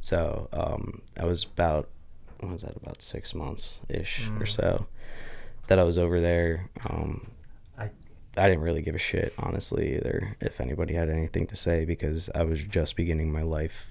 [0.00, 1.88] So um, I was about
[2.38, 4.48] what was that about six months ish or Mm.
[4.48, 4.86] so
[5.66, 6.70] that I was over there.
[6.88, 7.28] Um,
[8.36, 11.84] I- I didn't really give a shit honestly either if anybody had anything to say
[11.84, 13.86] because I was just beginning my life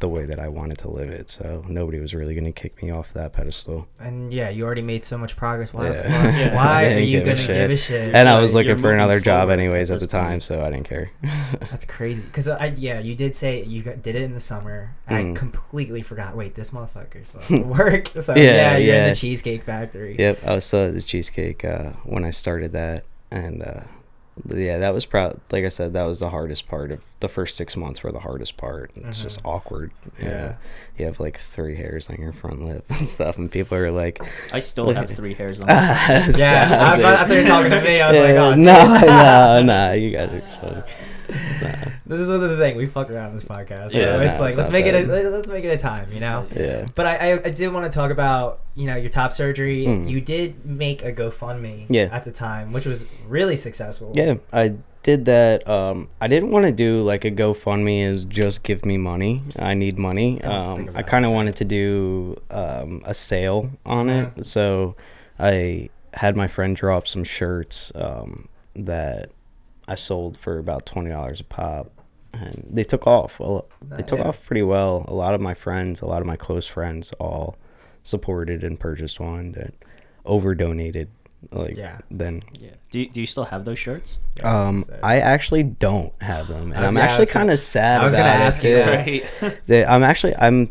[0.00, 1.28] the way that I wanted to live it.
[1.28, 3.88] So nobody was really gonna kick me off that pedestal.
[3.98, 5.74] And yeah, you already made so much progress.
[5.74, 5.88] Why?
[5.88, 6.02] the Yeah.
[6.22, 6.54] fuck- Yeah.
[6.54, 8.14] Why are you gonna give a shit?
[8.14, 10.42] and I was looking you're for another job anyways at the time, point.
[10.44, 11.10] so I didn't care.
[11.68, 12.22] That's crazy.
[12.22, 14.94] Because I yeah, you did say you got, did it in the summer.
[15.08, 15.34] I Mm.
[15.34, 16.36] completely forgot.
[16.36, 18.06] Wait, this motherfucker still has to work.
[18.20, 20.14] So Yeah, yeah, you're in the cheesecake factory.
[20.16, 23.80] yep, I was still at the cheesecake uh, when I started that, and uh,
[24.48, 25.40] yeah, that was proud.
[25.50, 28.02] Like I said, that was the hardest part of the first six months.
[28.02, 28.90] Were the hardest part.
[28.96, 29.48] It's just Mhm.
[29.48, 29.90] awkward.
[30.22, 30.54] Yeah.
[30.96, 34.20] you have like three hairs on your front lip and stuff, and people are like,
[34.52, 35.66] I still have three hairs on.
[35.68, 37.04] my Yeah, I was Stop about, it.
[37.20, 40.32] after you're talking to me, I was like, Yeah, oh, no, no, no, you guys
[40.32, 40.42] are.
[40.60, 40.82] funny.
[41.60, 41.90] Nah.
[42.06, 43.90] This is one of the thing we fuck around this podcast.
[43.90, 45.76] So Yeah, it's no, like it's let's not make it a, let's make it a
[45.76, 46.46] time, you know.
[46.56, 46.86] Yeah.
[46.94, 49.84] But I, I, I did want to talk about you know your top surgery.
[49.84, 50.08] Mm.
[50.08, 52.04] You did make a GoFundMe Yeah.
[52.12, 54.12] at the time, which was really successful.
[54.14, 55.66] Yeah, I did that.
[55.68, 59.42] Um, I didn't want to do like a GoFundMe is just give me money.
[59.58, 60.42] I need money.
[60.42, 64.30] Um, I kind of wanted to do um, a sale on Yeah.
[64.36, 64.44] it.
[64.44, 64.96] So
[65.38, 69.30] I had my friend draw up some shirts um, that
[69.86, 71.90] I sold for about twenty dollars a pop,
[72.34, 73.38] and they took off.
[73.40, 74.26] Well, they took Yeah.
[74.28, 75.04] off pretty well.
[75.08, 77.56] A lot of my friends, a lot of my close friends, all
[78.02, 79.74] supported and purchased one that
[80.24, 81.08] over donated.
[81.52, 81.98] Like Yeah.
[82.10, 82.70] then Yeah.
[82.90, 84.18] Do you, do you still have those shirts?
[84.42, 87.58] um, So- I actually don't have them, and I was- I'm yeah, actually kind of
[87.58, 88.76] sad I was about gonna it, ask you too.
[89.40, 89.42] that.
[89.42, 89.58] Right.
[89.66, 90.70] They- I'm actually I'm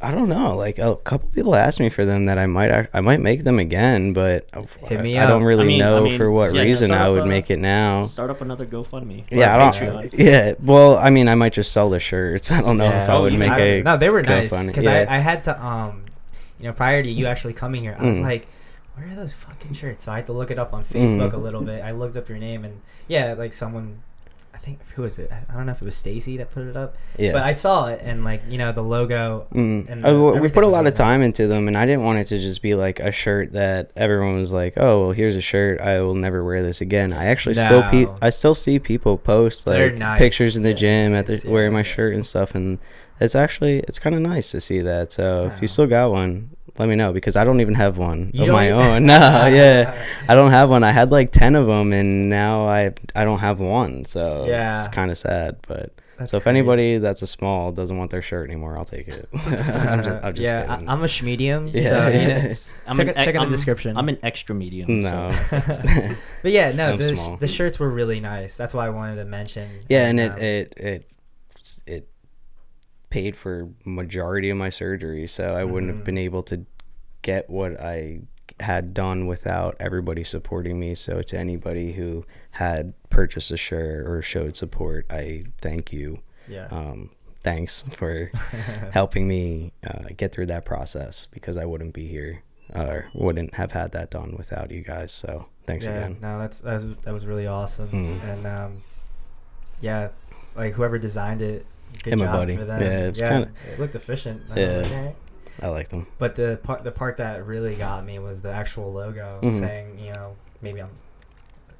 [0.00, 0.54] I don't know.
[0.56, 3.42] Like a couple people asked me for them that I might ac- I might make
[3.42, 4.46] them again, but
[4.86, 6.92] Hit I, me I don't really I mean- know I mean, for what yeah, reason
[6.92, 8.06] I would a- make it now.
[8.06, 9.24] Start up another GoFundMe.
[9.30, 10.12] Yeah, i don't.
[10.18, 12.50] Yeah, well, I mean, I might just sell the shirts.
[12.52, 13.02] I don't know Yeah.
[13.04, 13.82] if I would make make a.
[13.82, 15.04] no, they were nice because yeah.
[15.08, 16.04] I, I had to um,
[16.60, 18.22] you know, prior to you actually coming here, I was Mm.
[18.22, 18.46] like,
[18.98, 20.04] where are those fucking shirts?
[20.04, 21.34] So I had to look it up on Facebook Mm.
[21.34, 21.82] a little bit.
[21.84, 24.00] I looked up your name and yeah, like someone,
[24.54, 25.30] I think who was it?
[25.32, 27.32] I don't know if it was Stacy that put it up, Yeah.
[27.32, 29.46] but I saw it and like you know the logo.
[29.54, 29.88] Mm.
[29.88, 32.02] and Uh, the- we- we put a lot of time into them, and I didn't
[32.02, 35.36] want it to just be like a shirt that everyone was like, "Oh, well, here's
[35.36, 35.80] a shirt.
[35.80, 39.66] I will never wear this again." I actually still pe- I still see people post
[39.66, 40.18] like nice.
[40.18, 41.36] pictures in the Yeah, gym at the.
[41.44, 42.78] Yeah, wearing my shirt and stuff, and
[43.20, 45.12] it's actually it's kind of nice to see that.
[45.12, 48.30] So if you still got one, let me know because I don't even have one
[48.32, 49.06] You of my e- own.
[49.06, 49.14] No,
[49.46, 50.84] yeah, I don't have one.
[50.84, 54.04] I had like ten of them, and now I I don't have one.
[54.04, 54.70] So Yeah.
[54.70, 55.92] it's kind of sad, but.
[56.18, 56.58] That's so if crazy.
[56.58, 59.28] anybody that's a small doesn't want their shirt anymore, I'll take it.
[59.34, 60.88] I'm just, I'm just yeah, kidding.
[60.88, 61.72] I, am a schmedium.
[61.72, 61.88] Yeah.
[61.88, 62.52] So you know,
[62.88, 63.96] I'm check, an, it- check ex- out the I'm- description.
[63.96, 65.00] I'm an extra medium.
[65.02, 65.30] no.
[65.46, 65.60] So.
[66.42, 67.36] but yeah, no, the, small.
[67.36, 68.56] the shirts were really nice.
[68.56, 69.70] That's why I wanted to mention.
[69.88, 71.06] yeah, and it, um, it it
[71.86, 72.08] it
[73.10, 76.04] paid for majority of my surgery, so I wouldn't have Mhm.
[76.04, 76.66] been able to
[77.22, 78.20] get what I
[78.60, 80.94] had done without everybody supporting me.
[80.94, 86.20] So to anybody who had purchased a shirt or showed support, I thank you.
[86.48, 86.66] yeah.
[86.70, 87.10] Um,
[87.42, 88.30] thanks for
[88.92, 92.42] helping me uh, get through that process because I wouldn't be here
[92.74, 95.12] or wouldn't have had that done without you guys.
[95.12, 96.16] So thanks yeah, again.
[96.20, 97.88] No, that's that was, that was really awesome.
[97.90, 98.24] Mm.
[98.32, 98.82] And um,
[99.80, 100.08] yeah,
[100.56, 101.64] like whoever designed it,
[102.02, 102.56] good And my job buddy.
[102.56, 102.80] for them.
[102.82, 104.42] Yeah, it was yeah, kinda- it looked efficient.
[104.50, 104.76] I Yeah.
[104.78, 105.16] like, "Alright."
[105.60, 106.06] I like them.
[106.18, 109.58] But the part the part that really got me was the actual logo Mhm.
[109.58, 110.90] saying, you know, maybe I'm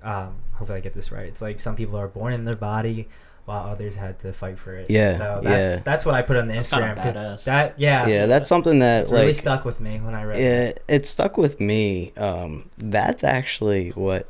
[0.02, 1.26] um hopefully I get this right.
[1.26, 3.08] It's like some people are born in their body
[3.44, 4.90] while others had to fight for it.
[4.90, 5.82] Yeah, So that's yeah.
[5.84, 7.44] that's what I put on the That's kinda Instagram because badass.
[7.44, 10.42] that yeah Yeah, that's something that like really stuck with me when I read Yeah,
[10.70, 10.84] it.
[10.88, 12.12] it stuck with me.
[12.16, 14.26] Um, that's actually what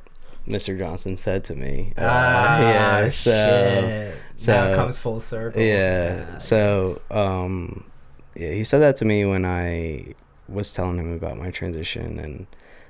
[0.47, 0.79] Mr.
[0.79, 1.93] Johnson said to me.
[1.99, 4.14] Uh, Ah, yeah, so shit.
[4.47, 5.61] Now it comes full circle.
[5.61, 7.84] yeah, Ah, so um,
[8.36, 10.14] yeah, he said that to me when I
[10.49, 12.47] was telling him about my transition, and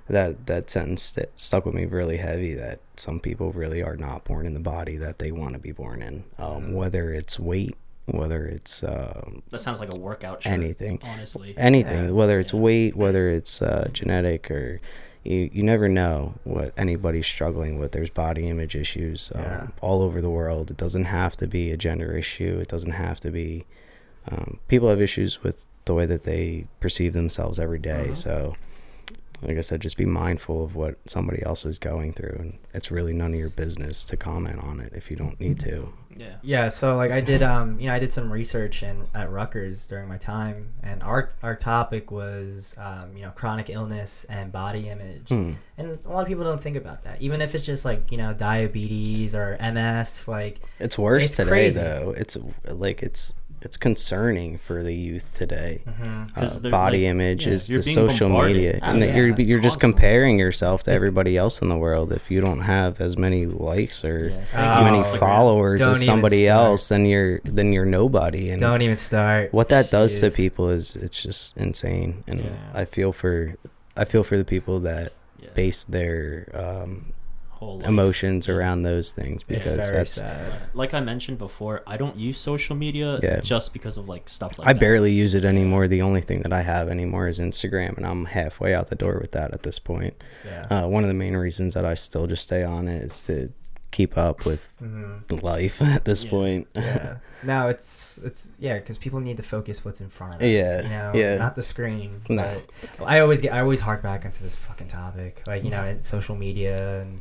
[0.09, 2.55] that that sentence st- stuck with me really heavy.
[2.55, 5.73] That some people really are not born in the body that they want to be
[5.73, 6.73] born in, um, Mm.
[6.75, 7.77] whether it's weight,
[8.07, 10.53] whether it's um, That sounds like a workout shirt.
[10.53, 11.55] anything Honestly.
[11.57, 12.11] anything Yeah.
[12.11, 12.61] whether it's Yeah.
[12.61, 14.81] weight whether it's uh, genetic or
[15.29, 19.67] you, you never know what anybody's struggling with there's body image issues um, Yeah.
[19.81, 23.21] all over the world it doesn't have to be a gender issue it doesn't have
[23.21, 23.65] to be
[24.31, 28.09] um, people have issues with the way that they perceive themselves every day.
[28.11, 28.17] Mhm.
[28.17, 28.55] so
[29.43, 32.91] like i said just be mindful of what somebody else is going through and it's
[32.91, 36.35] really none of your business to comment on it if you don't need to Yeah.
[36.43, 39.87] Yeah, so like I did, um, you know, I did some research in at Rutgers
[39.87, 44.89] during my time, and our our topic was, um, you know, chronic illness and body
[44.89, 45.53] image, Hmm.
[45.77, 47.23] and a lot of people don't think about that.
[47.23, 51.49] Even if it's just like you know diabetes or MS, like It's worse It's today
[51.51, 51.81] crazy.
[51.81, 52.15] though.
[52.17, 55.81] It's like it's it's concerning for the youth today.
[55.87, 56.33] mhm.
[56.35, 58.57] 'Cause Uh, body like- image yeah, is the social bombarded.
[58.57, 59.81] media, Oh, and yeah, you're you're just constantly.
[59.81, 62.13] comparing yourself to everybody else in the world.
[62.13, 64.71] If you don't have as many likes or Yeah.
[64.73, 68.51] as Oh, many followers as somebody else, then you're then you're nobody.
[68.51, 69.53] And don't even start.
[69.53, 72.23] what that does to people is it's just insane.
[72.29, 72.51] And Yeah.
[72.75, 73.55] I feel for
[73.97, 75.49] I feel for the people that Yeah.
[75.55, 77.07] base their um,
[77.59, 77.89] Whole life.
[77.89, 78.55] emotions Yeah.
[78.55, 80.53] around those things It's because very that's sad.
[80.75, 83.41] Like I mentioned before, I don't use social media Yeah.
[83.41, 84.81] just because of like stuff like I that.
[84.81, 85.89] barely use it anymore.
[85.89, 89.19] The only thing that I have anymore is Instagram, and I'm halfway out the door
[89.21, 90.15] with that at this point.
[90.45, 90.67] Yeah.
[90.85, 93.53] Uh, one of the main reasons that I still just stay on it is to
[93.91, 95.43] keep up with Mhm.
[95.43, 96.31] life at this Yeah.
[96.31, 96.69] point.
[96.77, 97.15] yeah.
[97.43, 100.49] No, it's it's yeah, because people need to focus what's in front of them.
[100.51, 101.37] Yeah, You know, yeah.
[101.37, 102.23] not the screen.
[102.29, 102.61] No.
[102.99, 105.99] but I always get I always hark back into this fucking topic, like you know,
[106.01, 107.21] social media, and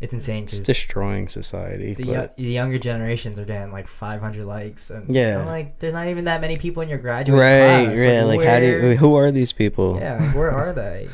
[0.00, 1.94] it's insane it's destroying society.
[1.94, 5.38] the, yo- the younger generations are getting like 500 likes, and Yeah.
[5.40, 7.98] I'm like there's not even that many people in your graduate right, class.
[7.98, 8.20] right.
[8.22, 9.96] Like, how do you, who are these people?
[9.98, 11.08] yeah, where are they?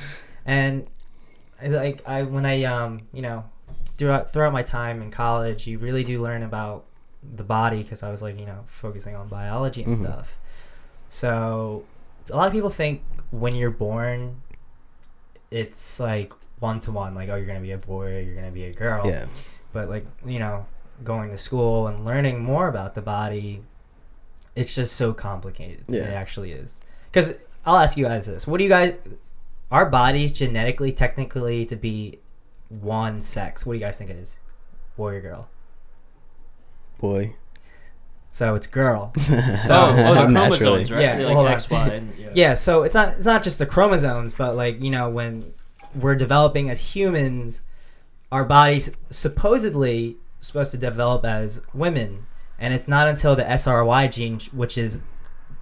[0.44, 0.86] And
[1.64, 3.44] like I when I um you know
[3.98, 6.84] throughout throughout my time in college, you really do learn about
[7.36, 9.98] the body because I was like you know focusing on biology and Mhm.
[9.98, 10.38] stuff.
[11.08, 11.84] So
[12.30, 14.40] a lot of people think when you're born,
[15.52, 16.32] it's like
[16.62, 18.72] one to one, like oh you're gonna be a boy, or you're gonna be a
[18.72, 19.06] girl.
[19.06, 19.26] yeah.
[19.72, 20.66] But like you know,
[21.04, 23.62] going to school and learning more about the body,
[24.54, 25.84] it's just so complicated.
[25.88, 26.02] Yeah.
[26.02, 26.78] It actually is.
[27.10, 27.34] Because
[27.66, 28.94] I'll ask you guys this: What do you guys?
[29.70, 32.18] Our bodies genetically, technically, to be
[32.68, 33.66] one sex.
[33.66, 34.38] What do you guys think it is?
[34.96, 35.48] Boy or girl?
[36.98, 37.34] Boy.
[38.30, 39.12] so it's girl.
[39.62, 41.00] So, oh, the chromosomes, right?
[41.02, 42.30] Yeah, They're well, like like- X, Y, and yeah.
[42.34, 45.52] yeah so it's not it's not just the chromosomes but like you know when
[45.94, 47.62] we're developing as humans
[48.30, 52.26] our bodies supposedly supposed to develop as women.
[52.58, 55.00] And it's not until the sry gene which is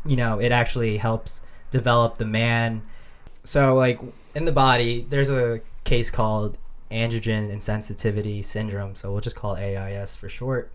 [0.05, 2.83] you know it actually helps develop the man.
[3.45, 4.01] So like
[4.35, 6.59] in the body there's a case called
[6.91, 8.95] androgen insensitivity syndrome.
[8.95, 10.73] So we'll just call ais for short.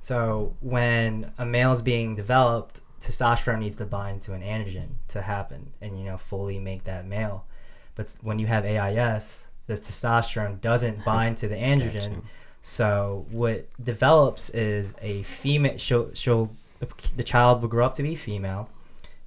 [0.00, 5.22] So when a male is being developed, testosterone needs to bind to an androgen to
[5.22, 7.44] happen and you know fully make that male.
[7.94, 12.22] But when you have AIS, the testosterone doesn't bind to the androgen.
[12.60, 15.76] So what develops is a female.
[15.78, 16.50] She'll, she'll
[17.16, 18.68] the child will grow up to be female,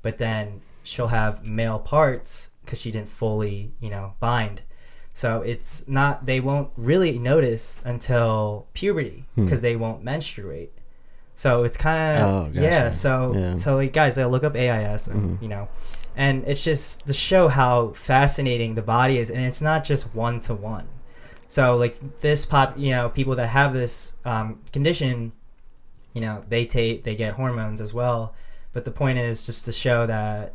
[0.01, 4.61] but then she'll have male parts because she didn't fully you know bind.
[5.13, 9.45] So it's not they won't really notice until puberty Hmm.
[9.45, 10.71] because they won't menstruate.
[11.35, 12.89] So it's kind of Oh, yeah.
[12.89, 13.55] So Yeah.
[13.57, 15.41] so like guys, uh, look up AIS, and, Mhm.
[15.41, 15.67] you know,
[16.15, 20.39] and it's just to show how fascinating the body is, and it's not just one
[20.41, 20.87] to one.
[21.47, 25.31] So like this pop, you know, people that have this um, condition,
[26.13, 28.33] you know, they take they get hormones as well.
[28.73, 30.53] But the point is just to show that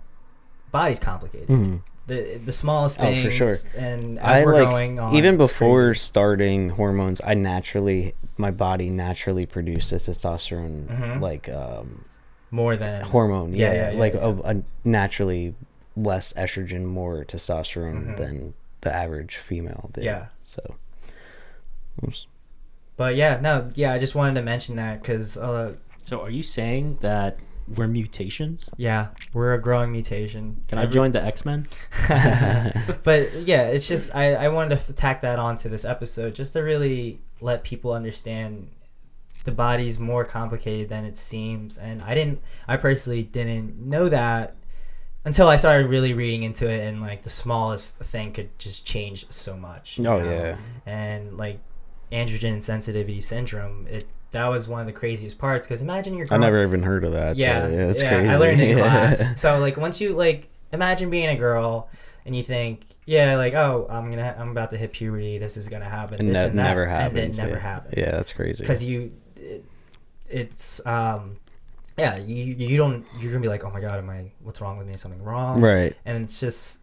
[0.72, 1.48] body's complicated.
[1.48, 1.82] Mhm.
[2.06, 3.56] The the smallest Oh, for sure.
[3.76, 8.90] and as I we're like going on, even before starting hormones, I naturally my body
[8.90, 11.20] naturally produces testosterone Mhm.
[11.20, 12.04] like um
[12.50, 13.52] more than hormone.
[13.52, 14.20] Yeah, Yeah, yeah, yeah, like yeah.
[14.44, 15.54] A, a naturally
[15.96, 18.16] less estrogen, more testosterone Mhm.
[18.16, 20.04] than the average female did.
[20.04, 20.26] Yeah.
[20.44, 20.76] So.
[22.06, 22.26] oops.
[22.96, 25.74] But yeah, no, yeah, I just wanted to mention that because uh,
[26.04, 27.38] So are you saying that
[27.76, 28.68] we're mutations?
[28.76, 30.64] yeah, we're a growing mutation.
[30.68, 31.66] Can I join the X Men?
[33.04, 36.52] but yeah, it's just I, I wanted to f- tack that onto this episode just
[36.54, 38.68] to really let people understand
[39.44, 44.56] the body's more complicated than it seems, and I didn't, I personally didn't know that
[45.24, 49.26] until I started really reading into it, and like the smallest thing could just change
[49.30, 49.98] so much.
[49.98, 50.18] Oh know?
[50.18, 50.56] yeah.
[50.86, 51.60] and like
[52.12, 56.36] androgen sensitivity syndrome, it that was one of the craziest parts because imagine you're I
[56.36, 57.36] never even heard of that.
[57.36, 58.28] yeah, so, yeah, that's yeah, crazy.
[58.28, 59.40] I learned in class.
[59.40, 61.88] So like once you like imagine being a girl
[62.24, 65.38] and you think, yeah, like oh, I'm gonna, I'm about to hit puberty.
[65.38, 66.20] This is gonna happen.
[66.20, 67.38] And this that and that, never and happens.
[67.38, 67.60] it never yeah.
[67.60, 67.94] happens.
[67.96, 68.62] Yeah, that's crazy.
[68.62, 69.12] because you,
[70.30, 71.36] it's um,
[71.98, 74.30] yeah, you you don't you're gonna be like, oh my god, am I?
[74.42, 74.94] What's wrong with me?
[74.94, 75.60] Is something wrong?
[75.60, 75.94] right.
[76.04, 76.78] and it's just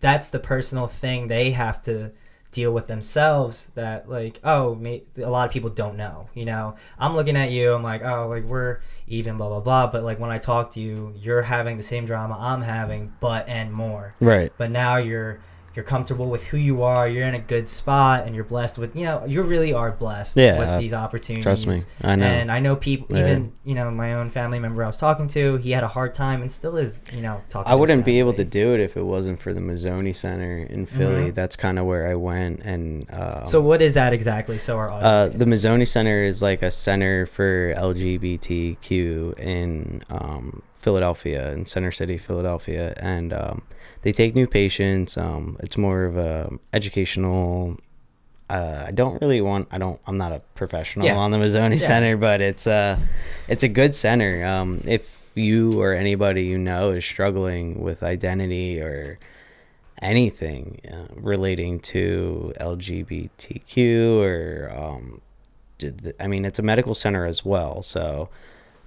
[0.00, 2.12] that's the personal thing they have to
[2.50, 6.74] deal with themselves that like oh me, a lot of people don't know you know
[6.98, 10.18] i'm looking at you i'm like oh like we're even blah blah blah but like
[10.18, 14.14] when i talk to you you're having the same drama i'm having but and more
[14.18, 14.50] Right.
[14.56, 15.40] but now you're
[15.78, 18.96] you're comfortable with who you are you're in a good spot and you're blessed with
[18.96, 21.78] you know you really are blessed Yeah, with these opportunities Trust me.
[22.02, 22.26] I know.
[22.26, 23.22] and I know people, Yeah.
[23.22, 26.14] even you know, my own family member I was talking to, he had a hard
[26.14, 27.70] time and still is, you know, talking.
[27.70, 30.86] I wouldn't be able to do it if it wasn't for the Mazzoni Center in
[30.86, 31.30] Philly.
[31.30, 31.34] Mhm.
[31.34, 32.60] That's kind of where I went.
[32.64, 34.58] And um, So what is that exactly?
[34.58, 41.52] So our uh, the Mazzoni Center is like a center for LGBTQ in um, Philadelphia,
[41.52, 43.62] in Center City, Philadelphia, and um,
[44.02, 45.16] they take new patients.
[45.16, 47.76] Um, it's more of a educational.
[48.50, 49.68] Uh, I don't really want.
[49.70, 50.00] I don't.
[50.06, 51.16] I'm not a professional Yeah.
[51.16, 51.86] on the Mazzoni Yeah.
[51.86, 52.98] Center, but it's uh,
[53.48, 54.44] it's a good center.
[54.46, 59.18] Um, if you or anybody you know is struggling with identity or
[60.00, 65.20] anything uh, relating to LGBTQ or um,
[66.18, 67.82] I mean it's a medical center as well.
[67.82, 68.28] So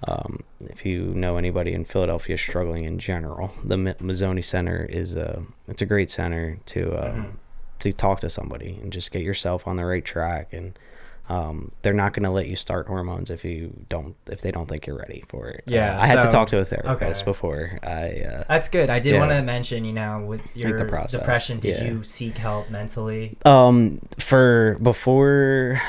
[0.08, 5.14] um, if you know anybody in Philadelphia struggling in general, the Ma- Mazzoni Center is
[5.14, 7.30] a it's a great center to um, Mhm.
[7.80, 10.78] to talk to somebody and just get yourself on the right track and.
[11.28, 14.68] Um, they're not going to let you start hormones if you don't if they don't
[14.68, 15.60] think you're ready for it.
[15.68, 17.24] Uh, Yeah, I had to talk to a therapist okay.
[17.24, 18.90] before I uh, That's good.
[18.90, 19.20] I did Yeah.
[19.20, 21.84] want to mention, you know, with your depression, did yeah.
[21.84, 23.36] you seek help mentally?
[23.44, 25.80] Um, for before,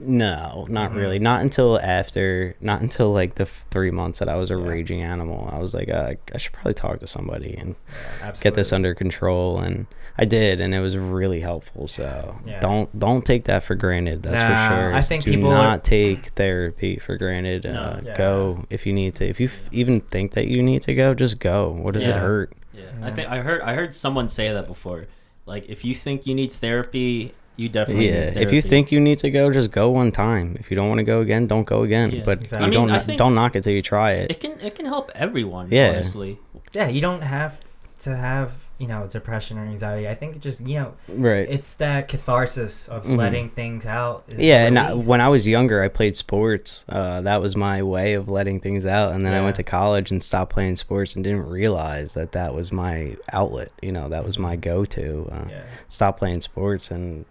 [0.00, 0.96] no, not Mhm.
[0.96, 1.18] really.
[1.18, 4.66] Not until after, not until like the f- three months that I was a Yeah.
[4.66, 5.48] raging animal.
[5.52, 7.74] I was like, uh, I should probably talk to somebody and
[8.22, 9.86] Yeah, get this under control, and
[10.18, 11.86] I did, and it was really helpful.
[11.88, 12.60] So Yeah.
[12.60, 14.22] don't don't take that for granted.
[14.22, 14.94] That's Nah, for sure.
[14.94, 17.64] I think Do people are- not take therapy for granted.
[17.64, 17.70] No.
[17.72, 18.16] uh, Yeah.
[18.16, 19.28] Go if you need to.
[19.28, 21.70] If you f- even think that you need to go, just go.
[21.80, 22.52] What does it hurt?
[22.74, 23.06] Yeah, Yeah.
[23.06, 25.06] I think I heard I heard someone say that before.
[25.46, 27.32] Like, if you think you need therapy,
[27.62, 30.56] you definitely Yeah, need if you think you need to go, just go one time.
[30.60, 32.10] If you don't want to go again, don't go again.
[32.10, 32.22] Yeah.
[32.24, 32.58] But Exactly.
[32.72, 34.30] you I mean, don't I don't knock it till you try it.
[34.30, 35.68] it can it can help everyone.
[35.70, 35.90] Yeah.
[35.90, 36.38] honestly.
[36.72, 37.58] Yeah, you don't have
[38.02, 40.08] to have you know depression or anxiety.
[40.08, 41.46] I think it just you know right.
[41.50, 43.18] it's that catharsis of Mhm.
[43.18, 44.24] letting things out.
[44.32, 46.86] is yeah, and I, when I was younger, I played sports.
[46.88, 49.12] Uh, that was my way of letting things out.
[49.12, 52.54] And then I went to college and stopped playing sports and didn't realize that that
[52.54, 53.70] was my outlet.
[53.82, 55.28] You know, that was my go-to.
[55.30, 55.62] Uh, yeah.
[55.88, 57.26] Stopped playing sports and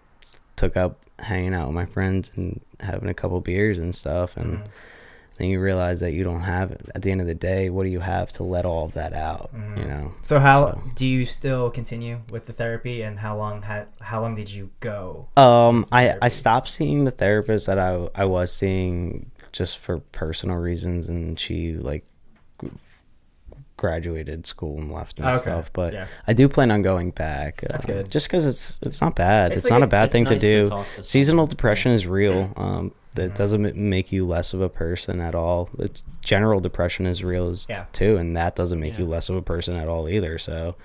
[0.60, 4.36] took up hanging out with my friends and having a couple beers and stuff.
[4.36, 4.62] And Mhm.
[5.38, 6.82] then you realize that you don't have it.
[6.94, 9.12] At the end of the day, what do you have to let all of that
[9.14, 9.50] out?
[9.54, 9.88] You Mhm.
[9.88, 10.12] know.
[10.22, 14.20] So how So- do you still continue with the therapy, and how long had how
[14.20, 15.28] long did you go?
[15.36, 20.56] Um, I, I stopped seeing the therapist that I I was seeing just for personal
[20.56, 22.04] reasons, and she like
[23.80, 25.38] graduated school and left and Okay.
[25.38, 25.70] stuff.
[25.72, 27.62] But yeah, I do plan on going back.
[27.68, 28.10] That's uh, good.
[28.10, 29.52] Just because it's it's not bad.
[29.52, 30.66] It's It's, like not a- a bad thing nice to do.
[30.68, 32.52] talk to Seasonal depression is real.
[32.56, 33.34] Um, that Mhm.
[33.34, 35.68] doesn't make you less of a person at all.
[35.80, 37.86] It's general depression is real as Yeah.
[37.92, 40.38] too, and that doesn't make you less of a person at all either.
[40.38, 40.76] So,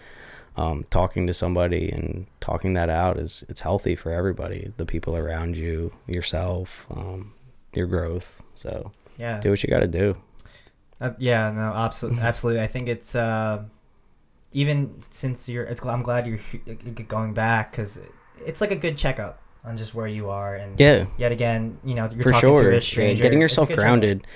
[0.58, 5.16] um, talking to somebody and talking that out is it's healthy for everybody, the people
[5.16, 7.34] around you, yourself, um,
[7.76, 8.42] your growth.
[8.56, 10.16] So yeah, do what you got to do.
[11.06, 12.62] Uh, yeah, no, absolutely, absolutely.
[12.64, 13.64] I think it's uh,
[14.54, 15.84] even since you're, it's.
[15.86, 16.40] I'm glad you're
[17.08, 18.00] going back because
[18.46, 21.96] it's like a good checkup on just where you are, and Yeah, yet again, you
[21.96, 22.72] know, you're for talking sure.
[22.72, 23.84] to a Yeah, getting yourself good checkup.
[23.84, 24.28] grounded.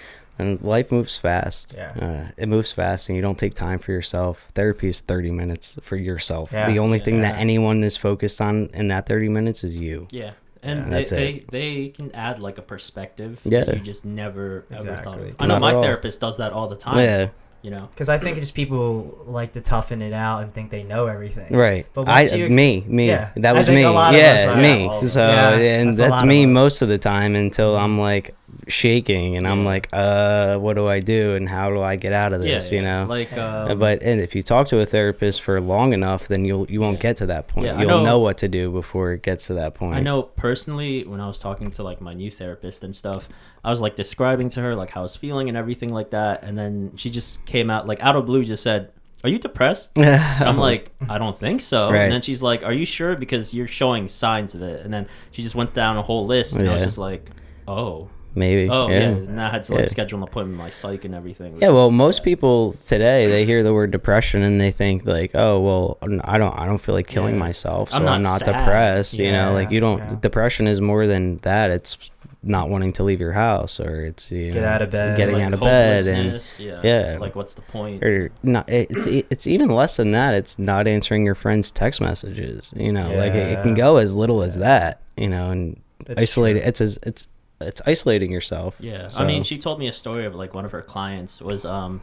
[0.41, 1.73] And life moves fast.
[1.75, 1.91] Yeah.
[1.99, 4.47] Uh, it moves fast, and you don't take time for yourself.
[4.55, 6.53] Therapy is 30 minutes for yourself.
[6.53, 6.65] Yeah.
[6.71, 10.07] The only thing that anyone is focused on in that 30 minutes is you.
[10.11, 10.31] Yeah.
[10.61, 10.85] And Yeah.
[10.85, 11.51] they, That's they, it.
[11.51, 13.63] they can add like a perspective Yeah.
[13.63, 15.29] that you just never ever thought Exactly.
[15.29, 15.35] of.
[15.39, 15.81] I know my all.
[15.83, 16.99] therapist does that all the time.
[16.99, 17.27] Yeah,
[17.61, 17.87] You know.
[17.93, 21.55] Because I think just people like to toughen it out and think they know everything.
[21.55, 21.85] right.
[21.93, 23.29] But I ex- me me Yeah.
[23.37, 23.83] that was me.
[23.83, 25.07] a lot of us Yeah, me.
[25.07, 28.35] So Yeah, and that's that's, me of most of the time until I'm like
[28.67, 32.33] shaking and I'm like, uh, what do I do and how do I get out
[32.33, 32.55] of Yeah.
[32.55, 32.71] this?
[32.71, 33.05] You know.
[33.09, 33.31] Like.
[33.37, 36.65] Uh, Um, but and if you talk to a therapist for long enough, then you'll
[36.69, 37.01] you won't Yeah.
[37.01, 37.65] get to that point.
[37.67, 39.95] Yeah, You'll know- know, what to do before it gets to that point.
[39.95, 43.27] I know personally when I was talking to like my new therapist and stuff,
[43.63, 46.43] I was like describing to her like how I was feeling and everything like that,
[46.43, 48.89] and then she just came out like out of blue just said,
[49.23, 51.91] "Are you depressed?" I'm like, I don't think so.
[51.91, 52.03] Right.
[52.03, 53.15] And then she's like, Are you sure?
[53.15, 54.83] Because you're showing signs of it.
[54.85, 57.29] And then she just went down a whole list, and I was just like,
[57.67, 58.69] Oh, maybe.
[58.69, 58.99] oh yeah.
[58.99, 59.05] yeah.
[59.07, 59.87] And I had to like Yeah.
[59.87, 61.57] schedule an appointment with my psych and everything.
[61.61, 65.59] Yeah, well, most people today they hear the word depression and they think like, oh,
[65.59, 67.39] well, I don't, I don't feel like killing Yeah.
[67.39, 68.57] myself, so I'm I'm not not, sad.
[68.59, 69.19] depressed.
[69.19, 69.99] you know, like you don't.
[69.99, 70.15] yeah.
[70.21, 71.71] Depression is more than that.
[71.71, 71.97] It's
[72.41, 75.17] not wanting to leave your house, or it's you Get know, out of bed.
[75.17, 76.79] getting Like out of bed, and yeah.
[76.83, 77.17] yeah.
[77.19, 78.01] Like what's the point?
[78.01, 78.63] or not.
[78.69, 80.33] It's e- it's even less than that.
[80.35, 82.73] It's not answering your friends' text messages.
[82.77, 85.01] You know, like it, it can go as little as that.
[85.17, 86.55] You know, and That's isolate.
[86.55, 86.65] true.
[86.65, 87.27] It's as it's
[87.61, 88.75] it's isolating yourself.
[88.79, 91.41] Yeah, So- I mean, she told me a story of like one of her clients
[91.41, 92.01] was um,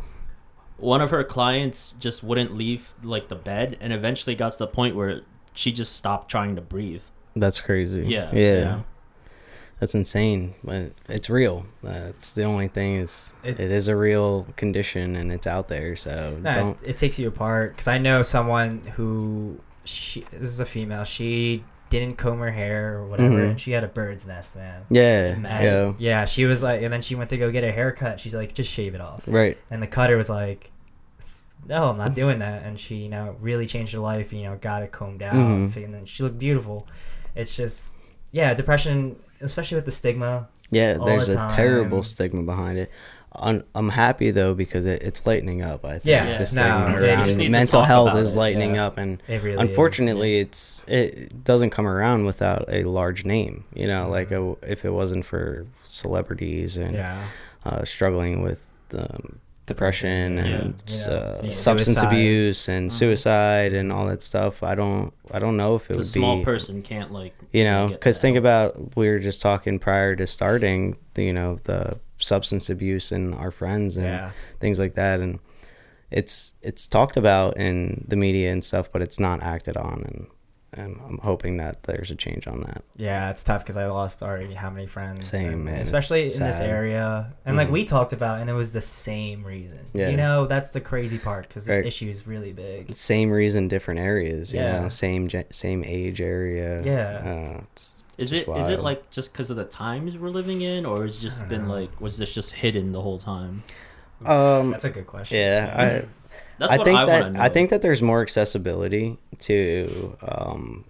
[0.78, 4.66] one of her clients just wouldn't leave like the bed, and eventually got to the
[4.66, 5.22] point where
[5.54, 7.02] she just stopped trying to breathe.
[7.34, 8.04] That's crazy.
[8.06, 8.54] Yeah, yeah.
[8.54, 8.84] you know?
[9.80, 11.66] That's insane, but it's real.
[11.82, 15.96] That's the only thing is It- it is a real condition and it's out there.
[15.96, 16.82] So No, don't.
[16.82, 21.04] it, it takes you apart because I know someone who she this is a female.
[21.04, 21.62] She
[21.98, 23.50] didn't comb her hair or whatever, Mhm.
[23.50, 24.82] and she had a bird's nest, man.
[24.90, 27.72] Yeah, And yeah, yeah, she was like, and then she went to go get a
[27.72, 28.20] haircut.
[28.20, 29.22] She's like, just shave it off.
[29.26, 29.56] right.
[29.70, 30.70] And the cutter was like,
[31.68, 32.62] no, I'm not doing that.
[32.64, 34.32] And she, you know, really changed her life.
[34.32, 35.76] You know, got it combed out, Mhm.
[35.84, 36.86] and then she looked beautiful.
[37.34, 37.92] It's just,
[38.32, 40.48] yeah, depression, especially with the stigma.
[40.70, 42.90] Yeah, there's the a terrible stigma behind it.
[43.38, 45.84] I'm, I'm happy though because it, it's lightening up.
[45.84, 46.32] I think Yeah, Yeah.
[46.34, 48.86] the no, stigma around just need to mental health about is it, lightening yeah.
[48.86, 49.54] up, and It really.
[49.56, 49.60] is.
[49.60, 53.64] unfortunately, it's it doesn't come around without a large name.
[53.74, 54.56] You know, like Mhm.
[54.62, 57.22] a, if it wasn't for celebrities and Yeah.
[57.64, 60.44] uh, struggling with um, depression Yeah.
[60.44, 61.12] and Yeah.
[61.12, 62.12] uh, These substance suicides.
[62.12, 62.92] abuse and Mhm.
[62.94, 64.62] suicide and all that stuff.
[64.62, 67.64] I don't I don't know if it The would small be person can't like you
[67.64, 71.98] know because think about we were just talking prior to starting the, you know the
[72.26, 74.30] substance abuse and our friends and Yeah.
[74.60, 75.38] things like that and
[76.10, 80.26] it's it's talked about in the media and stuff but it's not acted on and
[80.72, 82.82] and I'm hoping that there's a change on that.
[82.96, 85.26] Yeah, it's tough because I lost already how many friends.
[85.26, 87.32] Same, and Especially in this area.
[87.46, 87.72] And like Mhm.
[87.72, 89.78] we talked about, and it was the same reason.
[89.94, 90.10] Yeah.
[90.10, 91.86] You know, that's the crazy part because this Right.
[91.86, 92.92] issue is really big.
[92.94, 94.52] Same reason, different areas.
[94.52, 94.80] You Yeah.
[94.80, 96.82] know, same same age area.
[96.84, 97.30] Yeah.
[97.56, 100.62] Uh, it's, Is just it is it like just because of the times we're living
[100.62, 101.74] in, or has it just been know.
[101.74, 103.62] like was this just hidden the whole time?
[104.24, 105.38] Um, That's a good question.
[105.38, 106.02] yeah,
[106.58, 107.44] That's I what think I that want to know.
[107.44, 110.84] I think that there's more accessibility to um,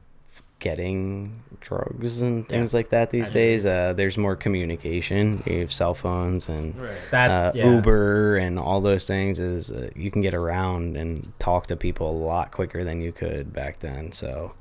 [0.61, 2.79] getting drugs and things Yeah.
[2.79, 3.67] like that these I days.
[3.67, 5.43] Uh, there's more communication.
[5.47, 6.97] You have cell phones and Right.
[7.11, 7.71] That's uh, yeah.
[7.75, 9.39] Uber and all those things.
[9.41, 13.11] Is uh, you can get around and talk to people a lot quicker than you
[13.13, 14.13] could back then.
[14.13, 14.53] So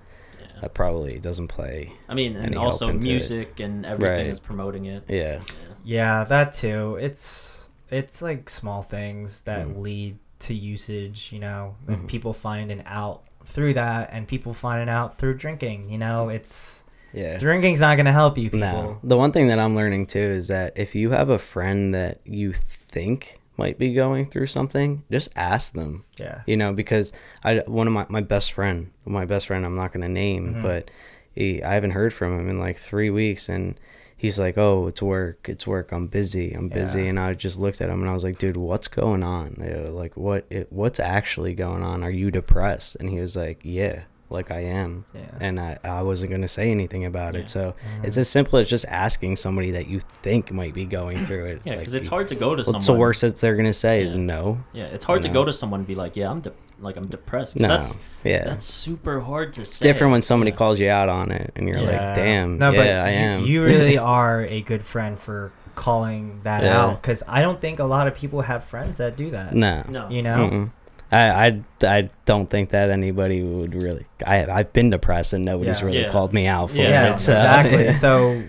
[0.55, 0.61] Yeah.
[0.61, 1.91] that probably doesn't play.
[2.09, 3.11] I mean, and also into it.
[3.11, 4.27] music and everything Right.
[4.27, 5.03] is promoting it.
[5.07, 5.15] Yeah.
[5.17, 5.39] Yeah.
[5.83, 6.97] Yeah, that too.
[6.99, 9.79] It's it's like small things that Mm.
[9.81, 12.07] lead to usage, you know, and Mhm.
[12.07, 16.83] people finding out through that and people finding out through drinking, you know, it's
[17.13, 17.37] Yeah.
[17.37, 18.59] drinking's not going to help you people.
[18.59, 18.99] No.
[19.03, 22.19] The one thing that I'm learning too is that if you have a friend that
[22.25, 26.03] you think might be going through something, just ask them.
[26.17, 26.41] Yeah.
[26.45, 29.93] You know, because I one of my my best friend, my best friend, I'm not
[29.93, 30.61] gonna name, Mhm.
[30.63, 30.91] but
[31.33, 33.79] he, I haven't heard from him in like three weeks, and
[34.17, 35.91] he's like, "Oh, it's work, it's work.
[35.91, 37.09] I'm busy, I'm busy." Yeah.
[37.09, 39.55] And I just looked at him and I was like, "Dude, what's going on?
[39.91, 42.03] Like, what it, what's actually going on?
[42.03, 44.03] Are you depressed?" And he was like, "Yeah."
[44.35, 45.21] Like I am, Yeah.
[45.39, 47.39] and I, I wasn't gonna say anything about Yeah.
[47.41, 47.49] it.
[47.49, 48.05] So Mhm.
[48.05, 51.61] it's as simple as just asking somebody that you think might be going through it.
[51.63, 52.75] Yeah, Like, because it's hard to go to someone.
[52.79, 54.19] What's the worst that they're gonna say is Yeah.
[54.19, 54.59] no.
[54.73, 55.41] Yeah, it's hard you to know?
[55.41, 57.97] go to someone and be like, "Yeah, I'm de- like I'm depressed." 'Cause No, that's
[58.23, 59.61] yeah, that's super hard to say.
[59.63, 59.87] it's say.
[59.87, 60.57] different when somebody Yeah.
[60.57, 62.07] calls you out on it, and you're Yeah.
[62.07, 65.51] like, "Damn, No, yeah, but I you- am." You really are a good friend for
[65.75, 66.81] calling that Yeah.
[66.81, 69.53] out because I don't think a lot of people have friends that do that.
[69.53, 70.09] no, No.
[70.09, 70.49] You know?
[70.51, 70.69] Mm-mm.
[71.11, 74.05] I, I, I don't think that anybody would really.
[74.25, 75.85] I, I've been depressed and nobody's Yeah.
[75.85, 76.11] really Yeah.
[76.11, 77.19] called me out for Yeah, it.
[77.19, 77.93] so- exactly.
[78.05, 78.43] so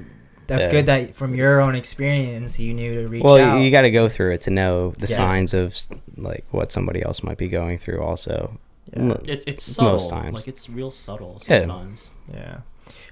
[0.46, 0.70] that's Yeah.
[0.70, 3.54] good that from your own experience you knew to reach well, out.
[3.54, 5.16] Well, you got to go through it to know the Yeah.
[5.16, 5.76] signs of
[6.16, 8.00] like what somebody else might be going through.
[8.02, 8.59] Also,
[8.96, 9.02] Yeah.
[9.02, 9.92] L- It's it's subtle.
[9.92, 10.34] Most times.
[10.34, 11.61] Like it's real subtle Yeah.
[11.62, 12.00] sometimes.
[12.32, 12.59] Yeah.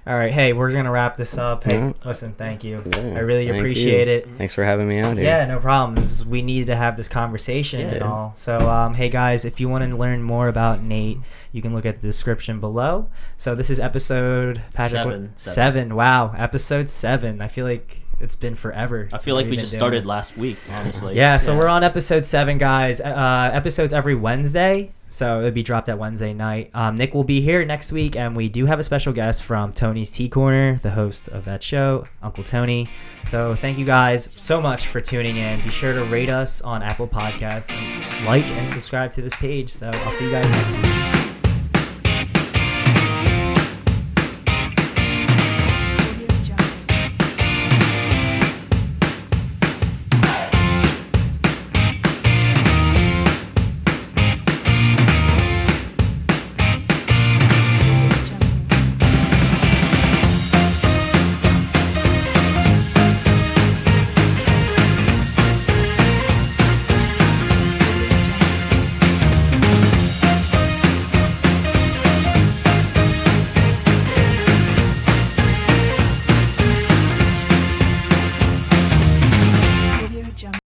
[0.07, 0.31] All right.
[0.31, 1.63] Hey, we're gonna wrap this up.
[1.63, 1.93] Hey, Yeah.
[2.05, 2.33] listen.
[2.37, 2.83] Thank you.
[2.95, 4.13] Yeah, I really thank appreciate you.
[4.13, 4.27] it.
[4.37, 5.25] Thanks for having me out here.
[5.25, 5.95] Yeah, no problem.
[5.95, 8.31] This is- we needed to have this conversation and all.
[8.35, 11.17] So, um, hey guys, if you want to learn more about Nate,
[11.51, 13.07] you can look at the description below.
[13.35, 15.31] So this is episode Patrick what- Seven.
[15.37, 15.95] Seven.
[15.95, 17.41] Wow, episode seven.
[17.41, 19.09] I feel like it's been forever.
[19.13, 20.07] I feel like we've we been just started this.
[20.07, 21.15] last week, honestly.
[21.15, 22.99] Yeah, so we're on episode seven, guys.
[23.01, 26.71] Uh, episodes every Wednesday, so it'll be dropped at Wednesday night.
[26.73, 29.73] Um, Nick will be here next week, and we do have a special guest from
[29.73, 32.89] Tony's Tea Corner, the host of that show, Uncle Tony.
[33.25, 35.61] So thank you guys so much for tuning in.
[35.61, 39.73] Be sure to rate us on Apple Podcasts and like and subscribe to this page.
[39.73, 41.24] So I'll see you guys next week.